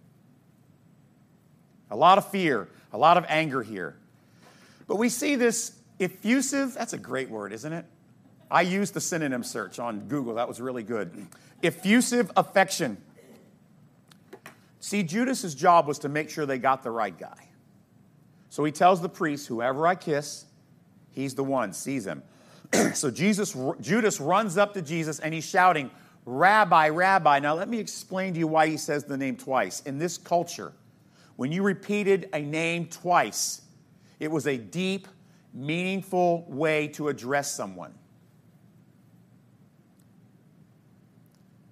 A 1.91 1.97
lot 1.97 2.19
of 2.19 2.29
fear, 2.31 2.69
a 2.93 2.99
lot 2.99 3.17
of 3.17 3.25
anger 3.29 3.63
here. 3.63 3.95
But 4.89 4.97
we 4.97 5.09
see 5.09 5.37
this 5.37 5.79
effusive, 6.05 6.75
that's 6.75 6.93
a 6.93 6.99
great 6.99 7.31
word, 7.31 7.53
isn't 7.53 7.73
it? 7.73 7.85
I 8.51 8.63
used 8.63 8.95
the 8.95 9.01
synonym 9.01 9.43
search 9.43 9.79
on 9.79 10.01
Google. 10.01 10.35
That 10.35 10.47
was 10.47 10.61
really 10.61 10.83
good. 10.83 11.27
Effusive 11.63 12.31
affection. 12.37 12.99
See, 14.81 15.03
Judas's 15.03 15.55
job 15.55 15.87
was 15.87 15.99
to 16.01 16.09
make 16.09 16.31
sure 16.31 16.47
they 16.47 16.59
got 16.59 16.83
the 16.83 16.91
right 16.91 17.17
guy. 17.19 17.49
So 18.51 18.63
he 18.65 18.71
tells 18.71 19.01
the 19.01 19.09
priest, 19.09 19.49
whoever 19.49 19.87
I 19.87 19.95
kiss, 19.95 20.45
he's 21.11 21.35
the 21.35 21.43
one, 21.43 21.73
seize 21.73 22.07
him. 22.07 22.23
so 22.95 23.11
Jesus, 23.11 23.57
Judas 23.81 24.21
runs 24.21 24.57
up 24.57 24.75
to 24.75 24.83
Jesus 24.83 25.19
and 25.19 25.35
he's 25.35 25.45
shouting, 25.45 25.91
Rabbi, 26.27 26.91
Rabbi. 26.91 27.41
Now, 27.41 27.55
let 27.55 27.69
me 27.69 27.79
explain 27.79 28.35
to 28.35 28.39
you 28.39 28.47
why 28.47 28.69
he 28.69 28.77
says 28.77 29.05
the 29.05 29.17
name 29.17 29.37
twice. 29.37 29.81
In 29.81 29.99
this 29.99 30.17
culture, 30.17 30.73
when 31.37 31.51
you 31.51 31.63
repeated 31.63 32.29
a 32.33 32.41
name 32.41 32.87
twice, 32.87 33.63
it 34.21 34.31
was 34.31 34.47
a 34.47 34.57
deep, 34.57 35.09
meaningful 35.55 36.45
way 36.49 36.89
to 36.89 37.09
address 37.09 37.53
someone. 37.53 37.95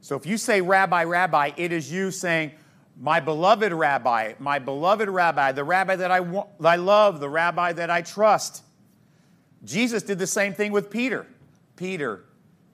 So 0.00 0.16
if 0.16 0.24
you 0.24 0.36
say 0.36 0.60
Rabbi, 0.60 1.04
Rabbi, 1.04 1.50
it 1.56 1.72
is 1.72 1.90
you 1.90 2.10
saying, 2.10 2.52
My 3.00 3.20
beloved 3.20 3.72
Rabbi, 3.72 4.34
my 4.38 4.58
beloved 4.58 5.08
Rabbi, 5.08 5.52
the 5.52 5.64
Rabbi 5.64 5.96
that 5.96 6.10
I, 6.10 6.20
want, 6.20 6.48
I 6.62 6.76
love, 6.76 7.20
the 7.20 7.28
Rabbi 7.28 7.72
that 7.74 7.90
I 7.90 8.02
trust. 8.02 8.64
Jesus 9.64 10.02
did 10.02 10.18
the 10.18 10.26
same 10.26 10.54
thing 10.54 10.72
with 10.72 10.90
Peter. 10.90 11.26
Peter, 11.76 12.24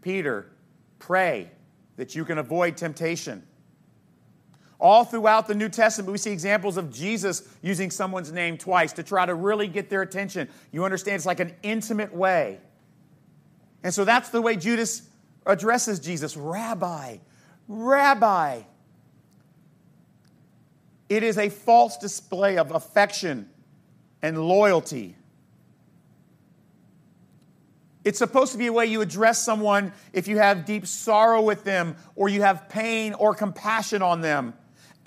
Peter, 0.00 0.50
pray 0.99 1.50
that 1.97 2.15
you 2.15 2.25
can 2.25 2.38
avoid 2.38 2.77
temptation. 2.77 3.43
All 4.81 5.05
throughout 5.05 5.49
the 5.49 5.55
New 5.55 5.69
Testament, 5.69 6.13
we 6.13 6.19
see 6.19 6.31
examples 6.31 6.77
of 6.77 6.93
Jesus 6.93 7.43
using 7.63 7.91
someone's 7.91 8.31
name 8.31 8.57
twice 8.57 8.93
to 8.95 9.03
try 9.03 9.27
to 9.27 9.35
really 9.35 9.67
get 9.67 9.91
their 9.91 10.03
attention. 10.03 10.49
You 10.71 10.85
understand, 10.85 11.17
it's 11.17 11.27
like 11.27 11.41
an 11.41 11.55
intimate 11.63 12.15
way. 12.15 12.61
And 13.83 13.93
so 13.93 14.05
that's 14.05 14.29
the 14.29 14.41
way 14.41 14.57
Judas 14.57 15.03
addresses 15.47 15.99
Jesus 15.99 16.37
Rabbi, 16.37 17.19
Rabbi. 17.67 18.63
It 21.09 21.23
is 21.23 21.39
a 21.39 21.49
false 21.49 21.97
display 21.97 22.59
of 22.59 22.71
affection 22.71 23.49
and 24.23 24.47
loyalty. 24.47 25.17
It's 28.05 28.19
supposed 28.19 28.53
to 28.53 28.59
be 28.59 28.67
a 28.67 28.73
way 28.73 28.87
you 28.87 29.01
address 29.01 29.43
someone 29.43 29.93
if 30.13 30.29
you 30.29 30.39
have 30.39 30.65
deep 30.65 30.87
sorrow 30.87 31.43
with 31.43 31.65
them 31.65 31.97
or 32.15 32.29
you 32.29 32.43
have 32.43 32.69
pain 32.69 33.15
or 33.15 33.35
compassion 33.35 34.03
on 34.03 34.21
them. 34.21 34.55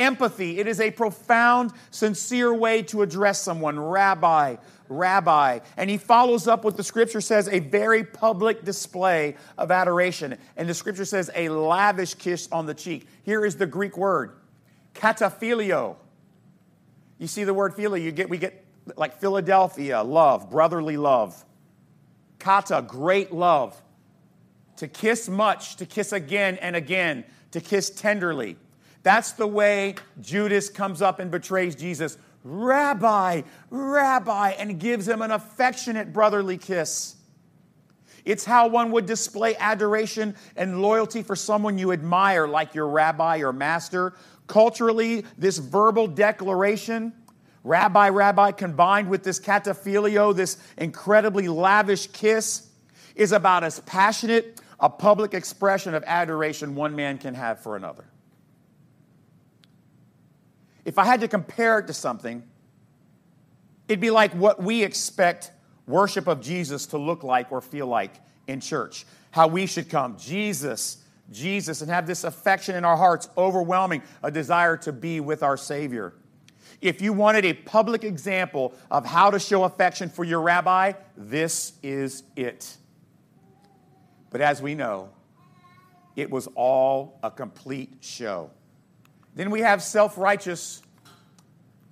Empathy, 0.02 0.60
it 0.60 0.66
is 0.66 0.80
a 0.80 0.90
profound, 0.90 1.72
sincere 1.92 2.52
way 2.52 2.82
to 2.84 3.04
address 3.04 3.40
someone. 3.40 3.80
Rabbi, 3.80 4.56
rabbi. 4.90 5.60
And 5.78 5.92
he 5.92 5.98
follows 5.98 6.48
up 6.48 6.66
with 6.66 6.76
the 6.76 6.84
scripture 6.84 7.22
says 7.22 7.48
a 7.48 7.60
very 7.60 8.04
public 8.04 8.66
display 8.66 9.36
of 9.60 9.70
adoration. 9.70 10.40
And 10.58 10.68
the 10.68 10.74
scripture 10.74 11.06
says 11.06 11.30
a 11.36 11.50
lavish 11.50 12.16
kiss 12.16 12.50
on 12.52 12.66
the 12.66 12.74
cheek. 12.74 13.08
Here 13.22 13.46
is 13.46 13.58
the 13.58 13.68
Greek 13.68 13.96
word, 13.96 14.32
kataphilio. 14.96 15.98
You 17.20 17.28
see 17.28 17.44
the 17.44 17.54
word 17.54 17.76
philio, 17.76 18.04
you 18.04 18.12
get 18.12 18.28
we 18.28 18.40
get 18.40 18.66
like 18.96 19.20
Philadelphia, 19.20 20.02
love, 20.02 20.50
brotherly 20.50 20.98
love. 20.98 21.46
Kata, 22.40 22.84
great 22.88 23.32
love. 23.32 23.80
To 24.78 24.88
kiss 24.88 25.30
much, 25.30 25.76
to 25.76 25.86
kiss 25.86 26.12
again 26.12 26.58
and 26.58 26.76
again, 26.76 27.24
to 27.52 27.62
kiss 27.62 27.92
tenderly. 27.92 28.58
That's 29.04 29.34
the 29.34 29.48
way 29.48 29.96
Judas 30.20 30.70
comes 30.70 31.02
up 31.02 31.20
and 31.20 31.32
betrays 31.32 31.76
Jesus. 31.76 32.18
Rabbi, 32.44 33.42
Rabbi, 33.70 34.50
and 34.52 34.80
gives 34.80 35.08
him 35.08 35.22
an 35.22 35.32
affectionate 35.32 36.14
brotherly 36.14 36.58
kiss. 36.58 37.16
It's 38.24 38.46
how 38.46 38.68
one 38.68 38.92
would 38.92 39.08
display 39.08 39.56
adoration 39.58 40.36
and 40.56 40.82
loyalty 40.82 41.24
for 41.24 41.36
someone 41.36 41.78
you 41.78 41.92
admire, 41.92 42.48
like 42.48 42.76
your 42.76 42.88
rabbi 42.88 43.40
or 43.40 43.52
master. 43.52 44.14
Culturally, 44.46 45.26
this 45.38 45.58
verbal 45.58 46.08
declaration 46.08 47.14
Rabbi, 47.64 48.10
Rabbi, 48.10 48.52
combined 48.52 49.10
with 49.10 49.24
this 49.24 49.40
kataphilio, 49.40 50.36
this 50.36 50.58
incredibly 50.78 51.48
lavish 51.48 52.08
kiss, 52.08 52.68
is 53.16 53.32
about 53.32 53.64
as 53.64 53.80
passionate 53.82 54.62
a 54.80 54.90
public 54.90 55.36
expression 55.36 55.94
of 55.94 56.04
adoration 56.08 56.74
one 56.74 56.96
man 56.96 57.20
can 57.20 57.36
have 57.36 57.60
for 57.60 57.76
another. 57.76 58.06
If 60.86 60.98
I 60.98 61.06
had 61.06 61.22
to 61.22 61.28
compare 61.28 61.80
it 61.80 61.88
to 61.88 61.94
something, 61.94 62.44
it'd 63.88 64.00
be 64.00 64.12
like 64.12 64.34
what 64.34 64.62
we 64.62 64.84
expect 64.84 65.52
worship 65.88 66.28
of 66.28 66.42
Jesus 66.42 66.86
to 66.88 66.98
look 66.98 67.24
like 67.24 67.52
or 67.52 67.62
feel 67.62 67.88
like 67.88 68.14
in 68.48 68.60
church. 68.60 69.06
How 69.32 69.48
we 69.48 69.66
should 69.66 69.90
come, 69.90 70.18
Jesus, 70.18 70.98
Jesus, 71.32 71.82
and 71.82 71.90
have 71.90 72.08
this 72.08 72.24
affection 72.24 72.76
in 72.76 72.84
our 72.84 72.98
hearts, 72.98 73.30
overwhelming 73.38 74.02
a 74.24 74.32
desire 74.32 74.78
to 74.78 74.92
be 74.92 75.20
with 75.20 75.44
our 75.44 75.58
Savior. 75.58 76.14
If 76.82 77.02
you 77.02 77.14
wanted 77.14 77.46
a 77.46 77.54
public 77.54 78.04
example 78.04 78.74
of 78.90 79.06
how 79.06 79.30
to 79.30 79.40
show 79.40 79.64
affection 79.64 80.10
for 80.10 80.24
your 80.24 80.42
rabbi, 80.42 80.94
this 81.16 81.74
is 81.84 82.24
it. 82.36 82.76
But 84.32 84.42
as 84.42 84.62
we 84.62 84.74
know, 84.74 85.10
it 86.16 86.30
was 86.30 86.48
all 86.56 87.20
a 87.22 87.30
complete 87.30 87.98
show. 88.02 88.50
Then 89.36 89.50
we 89.50 89.62
have 89.62 89.82
self 89.82 90.18
righteous. 90.18 90.82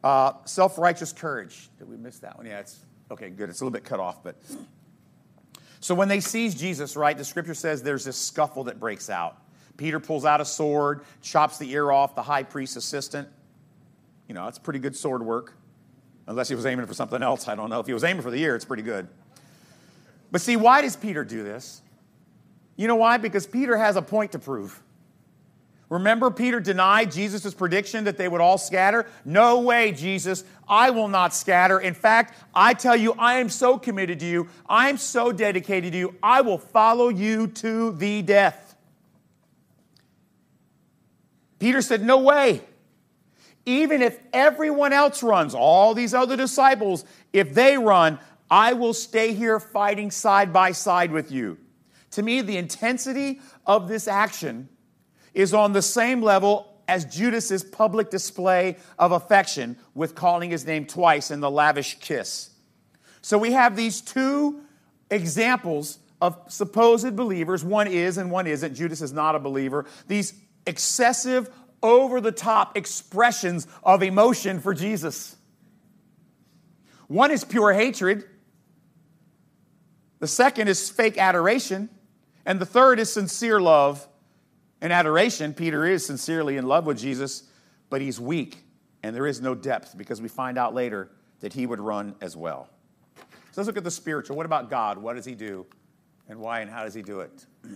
Uh, 0.03 0.33
self 0.45 0.77
righteous 0.77 1.11
courage. 1.11 1.69
Did 1.77 1.89
we 1.89 1.97
miss 1.97 2.19
that 2.19 2.37
one? 2.37 2.45
Yeah, 2.45 2.59
it's 2.59 2.79
okay, 3.11 3.29
good. 3.29 3.49
It's 3.49 3.61
a 3.61 3.63
little 3.63 3.73
bit 3.73 3.83
cut 3.83 3.99
off, 3.99 4.23
but. 4.23 4.35
So 5.81 5.95
when 5.95 6.09
they 6.09 6.19
seize 6.19 6.55
Jesus, 6.55 6.97
right, 6.97 7.17
the 7.17 7.23
scripture 7.23 7.53
says 7.53 7.81
there's 7.81 8.03
this 8.03 8.17
scuffle 8.17 8.65
that 8.65 8.79
breaks 8.79 9.09
out. 9.09 9.37
Peter 9.77 9.99
pulls 9.99 10.25
out 10.25 10.41
a 10.41 10.45
sword, 10.45 11.05
chops 11.21 11.57
the 11.57 11.71
ear 11.71 11.89
off 11.89 12.15
the 12.15 12.21
high 12.21 12.43
priest's 12.43 12.75
assistant. 12.75 13.29
You 14.27 14.35
know, 14.35 14.43
that's 14.43 14.59
pretty 14.59 14.79
good 14.79 14.95
sword 14.95 15.23
work. 15.23 15.53
Unless 16.27 16.49
he 16.49 16.55
was 16.55 16.65
aiming 16.65 16.85
for 16.85 16.93
something 16.93 17.23
else. 17.23 17.47
I 17.47 17.55
don't 17.55 17.69
know. 17.69 17.79
If 17.79 17.87
he 17.87 17.93
was 17.93 18.03
aiming 18.03 18.21
for 18.21 18.29
the 18.29 18.41
ear, 18.41 18.55
it's 18.55 18.65
pretty 18.65 18.83
good. 18.83 19.07
But 20.31 20.41
see, 20.41 20.57
why 20.57 20.81
does 20.81 20.95
Peter 20.95 21.23
do 21.23 21.43
this? 21.43 21.81
You 22.75 22.87
know 22.87 22.97
why? 22.97 23.17
Because 23.17 23.47
Peter 23.47 23.77
has 23.77 23.95
a 23.95 24.01
point 24.01 24.33
to 24.33 24.39
prove. 24.39 24.81
Remember, 25.89 26.29
Peter 26.29 26.59
denied 26.59 27.11
Jesus' 27.11 27.53
prediction 27.53 28.03
that 28.03 28.17
they 28.17 28.27
would 28.27 28.41
all 28.41 28.59
scatter? 28.59 29.07
No 29.25 29.59
way, 29.61 29.91
Jesus. 29.91 30.43
I 30.67 30.91
will 30.91 31.07
not 31.07 31.33
scatter. 31.33 31.79
In 31.79 31.95
fact, 31.95 32.37
I 32.53 32.75
tell 32.75 32.95
you, 32.95 33.13
I 33.13 33.39
am 33.39 33.49
so 33.49 33.79
committed 33.79 34.19
to 34.19 34.25
you. 34.25 34.49
I 34.67 34.89
am 34.89 34.97
so 34.97 35.31
dedicated 35.31 35.93
to 35.93 35.97
you. 35.97 36.15
I 36.21 36.41
will 36.41 36.59
follow 36.59 37.09
you 37.09 37.47
to 37.47 37.91
the 37.93 38.21
death. 38.21 38.75
Peter 41.57 41.81
said, 41.81 42.03
No 42.03 42.19
way 42.19 42.61
even 43.69 44.01
if 44.01 44.19
everyone 44.33 44.93
else 44.93 45.21
runs, 45.21 45.53
all 45.53 45.93
these 45.93 46.13
other 46.13 46.35
disciples, 46.35 47.05
if 47.31 47.53
they 47.53 47.77
run, 47.77 48.19
I 48.49 48.73
will 48.73 48.93
stay 48.95 49.33
here 49.33 49.59
fighting 49.59 50.09
side 50.09 50.51
by 50.51 50.71
side 50.71 51.11
with 51.11 51.31
you. 51.31 51.57
To 52.11 52.23
me, 52.23 52.41
the 52.41 52.57
intensity 52.57 53.39
of 53.67 53.87
this 53.87 54.07
action 54.07 54.69
is 55.33 55.53
on 55.53 55.73
the 55.73 55.81
same 55.81 56.21
level 56.21 56.65
as 56.87 57.05
Judas's 57.05 57.63
public 57.63 58.09
display 58.09 58.75
of 58.97 59.11
affection 59.11 59.77
with 59.93 60.15
calling 60.15 60.49
his 60.49 60.65
name 60.65 60.85
twice 60.85 61.29
in 61.29 61.39
the 61.39 61.51
lavish 61.51 61.99
kiss. 61.99 62.49
So 63.21 63.37
we 63.37 63.51
have 63.51 63.75
these 63.75 64.01
two 64.01 64.61
examples 65.11 65.99
of 66.21 66.37
supposed 66.47 67.15
believers. 67.15 67.63
One 67.63 67.87
is 67.87 68.17
and 68.17 68.31
one 68.31 68.47
isn't. 68.47 68.73
Judas 68.73 69.01
is 69.01 69.13
not 69.13 69.35
a 69.35 69.39
believer. 69.39 69.85
These 70.07 70.33
excessive, 70.65 71.49
over 71.81 72.19
the 72.19 72.31
top 72.31 72.75
expressions 72.75 73.65
of 73.83 74.03
emotion 74.03 74.59
for 74.59 74.73
Jesus. 74.73 75.37
One 77.07 77.31
is 77.31 77.45
pure 77.45 77.71
hatred, 77.73 78.25
the 80.19 80.27
second 80.27 80.67
is 80.67 80.89
fake 80.89 81.17
adoration, 81.17 81.89
and 82.45 82.59
the 82.59 82.65
third 82.65 82.99
is 82.99 83.13
sincere 83.13 83.61
love 83.61 84.05
and 84.81 84.93
adoration. 84.93 85.53
Peter 85.53 85.85
is 85.85 86.05
sincerely 86.05 86.57
in 86.57 86.65
love 86.65 86.85
with 86.85 86.97
Jesus, 86.97 87.43
but 87.89 88.01
he's 88.01 88.19
weak 88.19 88.63
and 89.03 89.15
there 89.15 89.27
is 89.27 89.41
no 89.41 89.55
depth 89.55 89.97
because 89.97 90.21
we 90.21 90.27
find 90.27 90.57
out 90.57 90.73
later 90.73 91.09
that 91.39 91.53
he 91.53 91.65
would 91.65 91.79
run 91.79 92.15
as 92.21 92.35
well. 92.35 92.69
So 93.51 93.61
let's 93.61 93.67
look 93.67 93.77
at 93.77 93.83
the 93.83 93.91
spiritual. 93.91 94.35
What 94.35 94.45
about 94.45 94.69
God? 94.69 94.97
What 94.97 95.15
does 95.15 95.25
he 95.25 95.35
do? 95.35 95.65
And 96.27 96.39
why 96.39 96.59
and 96.59 96.69
how 96.69 96.83
does 96.83 96.93
he 96.93 97.01
do 97.01 97.21
it? 97.21 97.45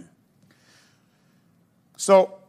So, 1.96 2.40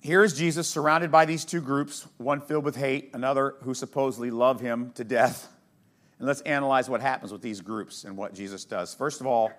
here 0.00 0.22
is 0.22 0.32
Jesus 0.32 0.66
surrounded 0.66 1.10
by 1.10 1.26
these 1.26 1.44
two 1.44 1.60
groups, 1.60 2.06
one 2.16 2.40
filled 2.40 2.64
with 2.64 2.76
hate, 2.76 3.10
another 3.12 3.56
who 3.62 3.74
supposedly 3.74 4.30
love 4.30 4.60
him 4.60 4.92
to 4.92 5.04
death. 5.04 5.52
And 6.18 6.26
let's 6.26 6.40
analyze 6.42 6.88
what 6.88 7.02
happens 7.02 7.32
with 7.32 7.42
these 7.42 7.60
groups 7.60 8.04
and 8.04 8.16
what 8.16 8.32
Jesus 8.32 8.64
does. 8.64 8.94
First 8.94 9.20
of 9.20 9.26
all, 9.26 9.50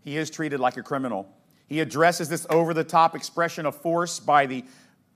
he 0.00 0.16
is 0.16 0.28
treated 0.30 0.58
like 0.58 0.76
a 0.76 0.82
criminal. 0.82 1.30
He 1.66 1.80
addresses 1.80 2.28
this 2.28 2.46
over 2.50 2.74
the 2.74 2.84
top 2.84 3.14
expression 3.14 3.66
of 3.66 3.74
force 3.74 4.20
by 4.20 4.46
the 4.46 4.64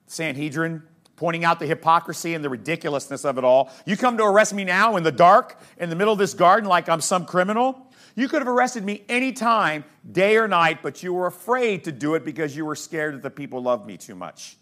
Sanhedrin, 0.07 0.83
pointing 1.17 1.45
out 1.45 1.59
the 1.59 1.67
hypocrisy 1.67 2.35
and 2.35 2.45
the 2.45 2.49
ridiculousness 2.49 3.25
of 3.25 3.39
it 3.39 3.45
all. 3.45 3.71
You 3.85 3.97
come 3.97 4.17
to 4.19 4.25
arrest 4.25 4.55
me 4.55 4.65
now 4.65 4.97
in 4.97 5.03
the 5.03 5.13
dark, 5.13 5.59
in 5.79 5.91
the 5.91 5.97
middle 5.97 6.13
of 6.13 6.19
this 6.19 6.35
garden, 6.35 6.69
like 6.69 6.89
I'm 6.89 7.01
some 7.01 7.27
criminal. 7.27 7.87
You 8.15 8.29
could 8.29 8.41
have 8.41 8.49
arrested 8.49 8.85
me 8.85 9.05
any 9.09 9.33
time, 9.33 9.85
day 10.11 10.37
or 10.37 10.49
night, 10.49 10.79
but 10.83 11.03
you 11.03 11.13
were 11.13 11.27
afraid 11.27 11.85
to 11.85 11.93
do 11.93 12.15
it 12.15 12.25
because 12.25 12.57
you 12.57 12.65
were 12.65 12.75
scared 12.75 13.15
that 13.15 13.23
the 13.23 13.31
people 13.31 13.63
loved 13.63 13.87
me 13.87 13.97
too 13.97 14.15
much. 14.15 14.57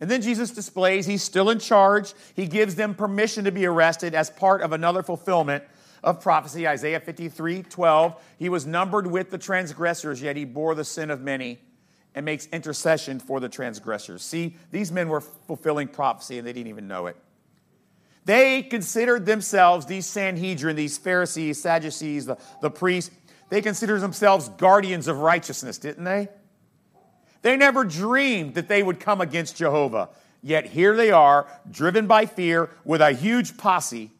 And 0.00 0.10
then 0.10 0.20
Jesus 0.20 0.50
displays 0.50 1.06
he's 1.06 1.22
still 1.22 1.48
in 1.50 1.58
charge. 1.58 2.12
He 2.34 2.46
gives 2.46 2.74
them 2.74 2.94
permission 2.94 3.44
to 3.44 3.52
be 3.52 3.64
arrested 3.64 4.14
as 4.14 4.28
part 4.28 4.60
of 4.60 4.72
another 4.72 5.02
fulfillment 5.02 5.64
of 6.04 6.20
prophecy, 6.20 6.68
Isaiah 6.68 7.00
53 7.00 7.62
12. 7.62 8.22
He 8.38 8.48
was 8.48 8.66
numbered 8.66 9.06
with 9.06 9.30
the 9.30 9.38
transgressors, 9.38 10.22
yet 10.22 10.36
he 10.36 10.44
bore 10.44 10.74
the 10.74 10.84
sin 10.84 11.10
of 11.10 11.20
many 11.20 11.58
and 12.14 12.24
makes 12.24 12.46
intercession 12.52 13.18
for 13.18 13.40
the 13.40 13.48
transgressors. 13.48 14.22
See, 14.22 14.56
these 14.70 14.92
men 14.92 15.08
were 15.08 15.20
fulfilling 15.20 15.88
prophecy 15.88 16.38
and 16.38 16.46
they 16.46 16.52
didn't 16.52 16.68
even 16.68 16.86
know 16.86 17.06
it. 17.06 17.16
They 18.24 18.62
considered 18.62 19.26
themselves, 19.26 19.86
these 19.86 20.06
Sanhedrin, 20.06 20.76
these 20.76 20.96
Pharisees, 20.96 21.60
Sadducees, 21.60 22.26
the, 22.26 22.38
the 22.62 22.70
priests, 22.70 23.10
they 23.50 23.60
considered 23.60 24.00
themselves 24.00 24.48
guardians 24.50 25.08
of 25.08 25.18
righteousness, 25.18 25.78
didn't 25.78 26.04
they? 26.04 26.28
They 27.42 27.56
never 27.56 27.84
dreamed 27.84 28.54
that 28.54 28.68
they 28.68 28.82
would 28.82 29.00
come 29.00 29.20
against 29.20 29.56
Jehovah. 29.56 30.10
Yet 30.42 30.66
here 30.66 30.96
they 30.96 31.10
are, 31.10 31.46
driven 31.70 32.06
by 32.06 32.26
fear, 32.26 32.70
with 32.84 33.00
a 33.00 33.12
huge 33.12 33.56
posse, 33.58 34.10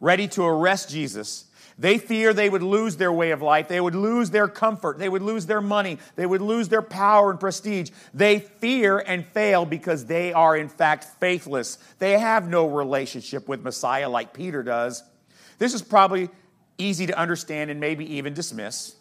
ready 0.00 0.28
to 0.28 0.44
arrest 0.44 0.90
Jesus 0.90 1.46
they 1.78 1.98
fear 1.98 2.32
they 2.32 2.48
would 2.48 2.62
lose 2.62 2.96
their 2.96 3.12
way 3.12 3.32
of 3.32 3.42
life. 3.42 3.68
They 3.68 3.80
would 3.80 3.94
lose 3.94 4.30
their 4.30 4.48
comfort. 4.48 4.98
They 4.98 5.10
would 5.10 5.22
lose 5.22 5.44
their 5.44 5.60
money. 5.60 5.98
They 6.14 6.24
would 6.24 6.40
lose 6.40 6.68
their 6.68 6.82
power 6.82 7.30
and 7.30 7.38
prestige. 7.38 7.90
They 8.14 8.38
fear 8.38 8.98
and 8.98 9.26
fail 9.26 9.66
because 9.66 10.06
they 10.06 10.32
are, 10.32 10.56
in 10.56 10.70
fact, 10.70 11.04
faithless. 11.20 11.76
They 11.98 12.18
have 12.18 12.48
no 12.48 12.66
relationship 12.66 13.46
with 13.46 13.62
Messiah 13.62 14.08
like 14.08 14.32
Peter 14.32 14.62
does. 14.62 15.02
This 15.58 15.74
is 15.74 15.82
probably 15.82 16.30
easy 16.78 17.06
to 17.06 17.18
understand 17.18 17.70
and 17.70 17.78
maybe 17.78 18.16
even 18.16 18.32
dismiss. 18.32 18.94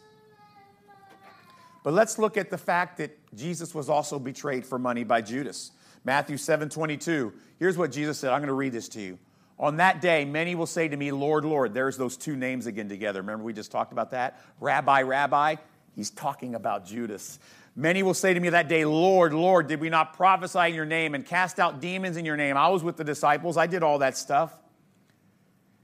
But 1.84 1.94
let's 1.94 2.18
look 2.18 2.36
at 2.36 2.50
the 2.50 2.58
fact 2.58 2.98
that 2.98 3.18
Jesus 3.36 3.74
was 3.74 3.90
also 3.90 4.20
betrayed 4.20 4.66
for 4.66 4.78
money 4.78 5.06
by 5.06 5.22
Judas. 5.22 5.72
Matthew 6.04 6.36
7 6.36 6.68
22. 6.68 7.32
Here's 7.58 7.78
what 7.78 7.92
Jesus 7.92 8.18
said. 8.20 8.32
I'm 8.32 8.40
going 8.40 8.48
to 8.48 8.54
read 8.54 8.74
this 8.74 8.90
to 8.90 9.02
you. 9.02 9.18
On 9.58 9.78
that 9.78 10.02
day, 10.02 10.26
many 10.26 10.54
will 10.54 10.66
say 10.66 10.88
to 10.88 10.98
me, 10.98 11.12
Lord, 11.12 11.46
Lord. 11.46 11.74
There's 11.74 11.98
those 11.98 12.18
two 12.18 12.36
names 12.36 12.66
again 12.66 12.90
together. 12.90 13.22
Remember, 13.22 13.44
we 13.44 13.54
just 13.54 13.72
talked 13.72 13.94
about 13.94 14.12
that? 14.12 14.42
Rabbi, 14.60 15.02
Rabbi. 15.04 15.56
He's 15.96 16.10
talking 16.10 16.56
about 16.56 16.86
Judas. 16.86 17.40
Many 17.76 18.04
will 18.04 18.14
say 18.14 18.34
to 18.34 18.40
me 18.40 18.50
that 18.50 18.68
day, 18.68 18.86
Lord, 18.86 19.34
Lord, 19.34 19.68
did 19.68 19.80
we 19.80 19.90
not 19.90 20.16
prophesy 20.16 20.70
in 20.70 20.76
your 20.76 20.86
name 20.86 21.16
and 21.16 21.26
cast 21.26 21.60
out 21.60 21.82
demons 21.82 22.18
in 22.18 22.26
your 22.26 22.38
name? 22.38 22.58
I 22.58 22.68
was 22.70 22.84
with 22.84 22.98
the 22.98 23.04
disciples, 23.04 23.58
I 23.58 23.68
did 23.68 23.84
all 23.84 24.00
that 24.00 24.18
stuff. 24.18 24.54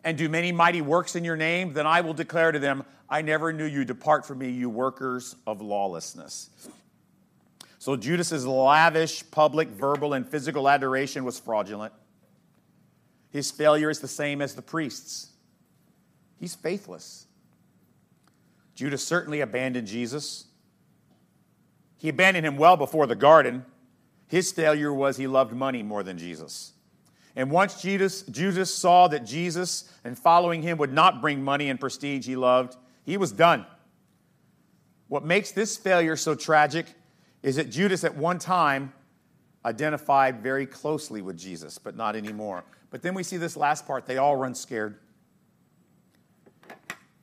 And 0.03 0.17
do 0.17 0.27
many 0.29 0.51
mighty 0.51 0.81
works 0.81 1.15
in 1.15 1.23
your 1.23 1.37
name? 1.37 1.73
Then 1.73 1.85
I 1.85 2.01
will 2.01 2.13
declare 2.13 2.51
to 2.51 2.59
them, 2.59 2.83
I 3.09 3.21
never 3.21 3.53
knew 3.53 3.65
you. 3.65 3.85
Depart 3.85 4.25
from 4.25 4.39
me, 4.39 4.49
you 4.49 4.69
workers 4.69 5.35
of 5.45 5.61
lawlessness. 5.61 6.49
So 7.77 7.95
Judas's 7.95 8.45
lavish 8.45 9.29
public 9.29 9.67
verbal 9.67 10.13
and 10.13 10.27
physical 10.27 10.69
adoration 10.69 11.23
was 11.23 11.39
fraudulent. 11.39 11.93
His 13.31 13.49
failure 13.49 13.89
is 13.89 13.99
the 13.99 14.07
same 14.07 14.41
as 14.41 14.55
the 14.55 14.61
priests. 14.61 15.31
He's 16.39 16.55
faithless. 16.55 17.27
Judas 18.75 19.03
certainly 19.03 19.41
abandoned 19.41 19.87
Jesus. 19.87 20.45
He 21.97 22.09
abandoned 22.09 22.45
him 22.45 22.57
well 22.57 22.77
before 22.77 23.07
the 23.07 23.15
garden. 23.15 23.65
His 24.27 24.51
failure 24.51 24.93
was 24.93 25.17
he 25.17 25.27
loved 25.27 25.53
money 25.53 25.83
more 25.83 26.03
than 26.03 26.17
Jesus. 26.17 26.73
And 27.35 27.49
once 27.51 27.81
Judas, 27.81 28.23
Judas 28.23 28.73
saw 28.73 29.07
that 29.07 29.25
Jesus 29.25 29.89
and 30.03 30.17
following 30.17 30.61
him 30.61 30.77
would 30.77 30.91
not 30.91 31.21
bring 31.21 31.43
money 31.43 31.69
and 31.69 31.79
prestige 31.79 32.25
he 32.25 32.35
loved, 32.35 32.75
he 33.05 33.17
was 33.17 33.31
done. 33.31 33.65
What 35.07 35.23
makes 35.23 35.51
this 35.51 35.77
failure 35.77 36.15
so 36.15 36.35
tragic 36.35 36.87
is 37.43 37.55
that 37.55 37.69
Judas 37.69 38.03
at 38.03 38.15
one 38.15 38.39
time 38.39 38.93
identified 39.63 40.41
very 40.41 40.65
closely 40.65 41.21
with 41.21 41.37
Jesus, 41.37 41.77
but 41.77 41.95
not 41.95 42.15
anymore. 42.15 42.63
But 42.91 43.01
then 43.01 43.15
we 43.15 43.23
see 43.23 43.37
this 43.37 43.57
last 43.57 43.87
part 43.87 44.05
they 44.05 44.17
all 44.17 44.35
run 44.35 44.53
scared. 44.53 44.97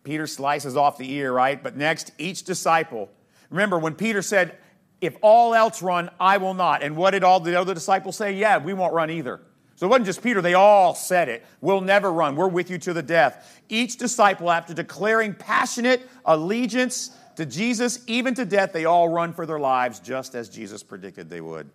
Peter 0.03 0.27
slices 0.27 0.77
off 0.77 0.97
the 0.97 1.13
ear, 1.13 1.33
right? 1.33 1.63
But 1.63 1.77
next, 1.77 2.13
each 2.19 2.45
disciple. 2.45 3.11
Remember 3.51 3.79
when 3.79 3.95
Peter 3.95 4.23
said, 4.23 4.57
If 5.01 5.17
all 5.21 5.55
else 5.55 5.83
run, 5.83 6.11
I 6.19 6.39
will 6.39 6.55
not. 6.55 6.83
And 6.83 6.97
what 6.97 7.11
did 7.11 7.23
all 7.23 7.41
the 7.41 7.61
other 7.61 7.75
disciples 7.75 8.17
say? 8.17 8.33
Yeah, 8.33 8.59
we 8.59 8.73
won't 8.73 8.95
run 8.95 9.11
either. 9.11 9.43
So 9.77 9.87
it 9.87 9.91
wasn't 9.91 10.07
just 10.07 10.23
Peter, 10.23 10.43
they 10.43 10.55
all 10.55 10.95
said 10.95 11.29
it. 11.29 11.47
We'll 11.61 11.83
never 11.83 12.11
run. 12.13 12.35
We're 12.35 12.49
with 12.49 12.69
you 12.69 12.79
to 12.79 12.93
the 12.93 13.03
death. 13.03 13.63
Each 13.69 13.97
disciple, 13.97 14.51
after 14.51 14.75
declaring 14.75 15.35
passionate 15.35 16.09
allegiance 16.25 17.11
to 17.37 17.47
Jesus, 17.47 18.01
even 18.09 18.35
to 18.35 18.45
death, 18.45 18.73
they 18.73 18.87
all 18.87 19.09
run 19.09 19.33
for 19.33 19.47
their 19.47 19.61
lives, 19.61 20.01
just 20.01 20.35
as 20.35 20.49
Jesus 20.49 20.83
predicted 20.83 21.31
they 21.31 21.41
would. 21.41 21.71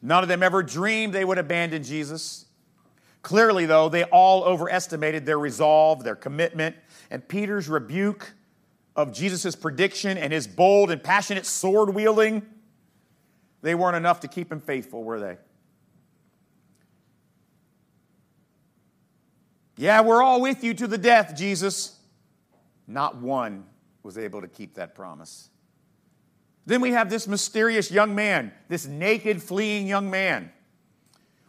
None 0.00 0.22
of 0.22 0.28
them 0.28 0.44
ever 0.44 0.62
dreamed 0.62 1.12
they 1.12 1.24
would 1.24 1.38
abandon 1.38 1.82
Jesus. 1.82 2.46
Clearly, 3.22 3.66
though, 3.66 3.88
they 3.88 4.04
all 4.04 4.44
overestimated 4.44 5.26
their 5.26 5.38
resolve, 5.38 6.04
their 6.04 6.16
commitment, 6.16 6.76
and 7.10 7.26
Peter's 7.26 7.68
rebuke 7.68 8.32
of 8.96 9.12
Jesus' 9.12 9.54
prediction 9.54 10.16
and 10.18 10.32
his 10.32 10.46
bold 10.46 10.90
and 10.90 11.02
passionate 11.02 11.46
sword 11.46 11.94
wielding, 11.94 12.42
they 13.62 13.74
weren't 13.74 13.96
enough 13.96 14.20
to 14.20 14.28
keep 14.28 14.50
him 14.50 14.60
faithful, 14.60 15.04
were 15.04 15.20
they? 15.20 15.36
Yeah, 19.76 20.00
we're 20.02 20.22
all 20.22 20.40
with 20.40 20.64
you 20.64 20.74
to 20.74 20.86
the 20.86 20.98
death, 20.98 21.34
Jesus. 21.36 21.98
Not 22.86 23.16
one 23.16 23.64
was 24.02 24.18
able 24.18 24.40
to 24.40 24.48
keep 24.48 24.74
that 24.74 24.94
promise. 24.94 25.48
Then 26.66 26.80
we 26.80 26.90
have 26.92 27.08
this 27.08 27.26
mysterious 27.26 27.90
young 27.90 28.14
man, 28.14 28.52
this 28.68 28.86
naked, 28.86 29.42
fleeing 29.42 29.86
young 29.86 30.10
man. 30.10 30.52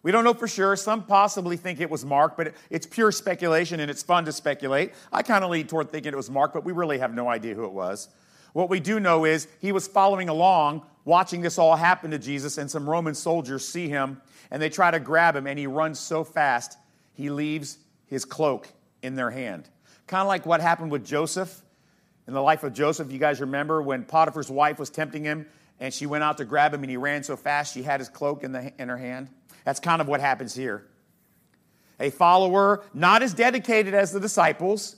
We 0.04 0.12
don't 0.12 0.24
know 0.24 0.34
for 0.34 0.48
sure. 0.48 0.76
Some 0.76 1.04
possibly 1.04 1.58
think 1.58 1.80
it 1.80 1.90
was 1.90 2.04
Mark, 2.04 2.36
but 2.36 2.54
it's 2.70 2.88
pure 2.88 3.12
speculation 3.12 3.80
and 3.80 3.92
it's 3.92 4.02
fun 4.02 4.26
to 4.26 4.32
speculate. 4.32 4.94
I 5.12 5.22
kind 5.22 5.44
of 5.44 5.52
lean 5.52 5.68
toward 5.68 5.92
thinking 5.92 6.14
it 6.14 6.18
was 6.18 6.30
Mark, 6.30 6.54
but 6.54 6.64
we 6.64 6.72
really 6.72 6.98
have 6.98 7.14
no 7.14 7.30
idea 7.30 7.54
who 7.54 7.66
it 7.66 7.72
was. 7.72 8.10
What 8.54 8.70
we 8.70 8.80
do 8.80 9.00
know 9.00 9.26
is 9.26 9.48
he 9.60 9.72
was 9.72 9.88
following 9.88 10.28
along, 10.28 10.84
watching 11.06 11.42
this 11.42 11.58
all 11.58 11.76
happen 11.76 12.12
to 12.12 12.20
Jesus, 12.20 12.58
and 12.58 12.70
some 12.70 12.90
Roman 12.90 13.16
soldiers 13.16 13.68
see 13.68 13.88
him 13.88 14.22
and 14.52 14.62
they 14.62 14.70
try 14.70 14.92
to 14.92 15.00
grab 15.00 15.36
him, 15.36 15.48
and 15.48 15.58
he 15.58 15.66
runs 15.66 15.98
so 15.98 16.24
fast 16.26 16.78
he 17.14 17.30
leaves 17.30 17.78
his 18.06 18.26
cloak 18.26 18.68
in 19.02 19.16
their 19.16 19.32
hand. 19.32 19.70
Kind 20.08 20.22
of 20.22 20.28
like 20.28 20.46
what 20.46 20.60
happened 20.60 20.92
with 20.92 21.06
Joseph 21.06 21.62
in 22.28 22.34
the 22.34 22.42
life 22.42 22.64
of 22.64 22.74
Joseph. 22.74 23.12
You 23.12 23.18
guys 23.18 23.40
remember 23.40 23.82
when 23.82 24.04
Potiphar's 24.04 24.52
wife 24.52 24.78
was 24.78 24.90
tempting 24.90 25.24
him 25.24 25.48
and 25.80 25.94
she 25.94 26.06
went 26.06 26.24
out 26.24 26.38
to 26.38 26.46
grab 26.46 26.74
him 26.74 26.84
and 26.84 26.90
he 26.90 26.98
ran 26.98 27.24
so 27.24 27.38
fast 27.38 27.74
she 27.74 27.84
had 27.84 28.02
his 28.02 28.10
cloak 28.10 28.44
in, 28.44 28.52
the, 28.52 28.74
in 28.78 28.90
her 28.90 28.98
hand? 28.98 29.30
That's 29.65 29.80
kind 29.80 30.02
of 30.02 30.08
what 30.08 30.19
happens 30.19 30.54
here. 30.54 30.88
A 32.00 32.10
follower, 32.10 32.84
not 32.93 33.21
as 33.21 33.34
dedicated 33.34 33.93
as 33.93 34.12
the 34.12 34.19
disciples. 34.19 34.95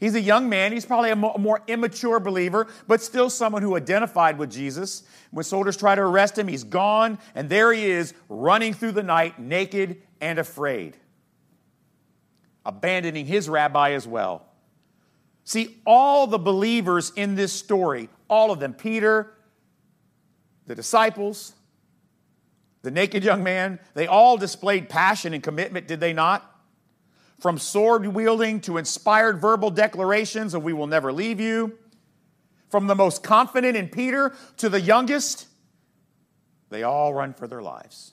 He's 0.00 0.14
a 0.14 0.20
young 0.20 0.48
man. 0.48 0.72
He's 0.72 0.86
probably 0.86 1.10
a 1.10 1.16
more 1.16 1.62
immature 1.68 2.18
believer, 2.18 2.66
but 2.88 3.02
still 3.02 3.28
someone 3.28 3.62
who 3.62 3.76
identified 3.76 4.38
with 4.38 4.50
Jesus. 4.50 5.02
When 5.30 5.44
soldiers 5.44 5.76
try 5.76 5.94
to 5.94 6.00
arrest 6.00 6.38
him, 6.38 6.48
he's 6.48 6.64
gone, 6.64 7.18
and 7.34 7.48
there 7.48 7.72
he 7.72 7.84
is, 7.84 8.14
running 8.28 8.72
through 8.72 8.92
the 8.92 9.02
night, 9.02 9.38
naked 9.38 10.02
and 10.20 10.38
afraid, 10.38 10.96
abandoning 12.64 13.26
his 13.26 13.48
rabbi 13.48 13.92
as 13.92 14.06
well. 14.06 14.46
See, 15.44 15.78
all 15.84 16.26
the 16.26 16.38
believers 16.38 17.12
in 17.14 17.34
this 17.34 17.52
story, 17.52 18.08
all 18.28 18.50
of 18.50 18.58
them, 18.58 18.72
Peter, 18.72 19.34
the 20.66 20.74
disciples, 20.74 21.54
the 22.82 22.90
naked 22.90 23.24
young 23.24 23.42
man, 23.42 23.78
they 23.94 24.06
all 24.06 24.36
displayed 24.36 24.88
passion 24.88 25.34
and 25.34 25.42
commitment, 25.42 25.86
did 25.86 26.00
they 26.00 26.12
not? 26.12 26.46
From 27.38 27.58
sword 27.58 28.06
wielding 28.06 28.60
to 28.62 28.76
inspired 28.76 29.40
verbal 29.40 29.70
declarations 29.70 30.54
of, 30.54 30.62
We 30.62 30.72
will 30.72 30.86
never 30.86 31.12
leave 31.12 31.40
you. 31.40 31.78
From 32.68 32.86
the 32.86 32.94
most 32.94 33.22
confident 33.22 33.76
in 33.76 33.88
Peter 33.88 34.34
to 34.58 34.68
the 34.68 34.80
youngest, 34.80 35.48
they 36.68 36.84
all 36.84 37.12
run 37.12 37.34
for 37.34 37.48
their 37.48 37.62
lives. 37.62 38.12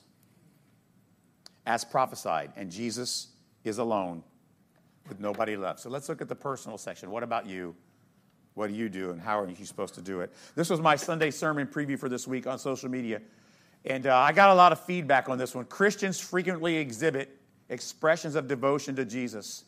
As 1.64 1.84
prophesied, 1.84 2.52
and 2.56 2.70
Jesus 2.70 3.28
is 3.64 3.78
alone 3.78 4.24
with 5.08 5.20
nobody 5.20 5.56
left. 5.56 5.80
So 5.80 5.90
let's 5.90 6.08
look 6.08 6.20
at 6.20 6.28
the 6.28 6.34
personal 6.34 6.76
section. 6.76 7.10
What 7.10 7.22
about 7.22 7.46
you? 7.46 7.74
What 8.54 8.68
do 8.68 8.74
you 8.74 8.88
do, 8.88 9.10
and 9.10 9.20
how 9.20 9.38
are 9.38 9.48
you 9.48 9.64
supposed 9.64 9.94
to 9.94 10.02
do 10.02 10.20
it? 10.20 10.32
This 10.56 10.68
was 10.68 10.80
my 10.80 10.96
Sunday 10.96 11.30
sermon 11.30 11.68
preview 11.68 11.98
for 11.98 12.08
this 12.08 12.26
week 12.26 12.46
on 12.46 12.58
social 12.58 12.88
media. 12.88 13.20
And 13.84 14.06
uh, 14.06 14.16
I 14.16 14.32
got 14.32 14.50
a 14.50 14.54
lot 14.54 14.72
of 14.72 14.80
feedback 14.80 15.28
on 15.28 15.38
this 15.38 15.54
one. 15.54 15.64
Christians 15.64 16.20
frequently 16.20 16.76
exhibit 16.76 17.38
expressions 17.68 18.34
of 18.34 18.48
devotion 18.48 18.96
to 18.96 19.04
Jesus 19.04 19.64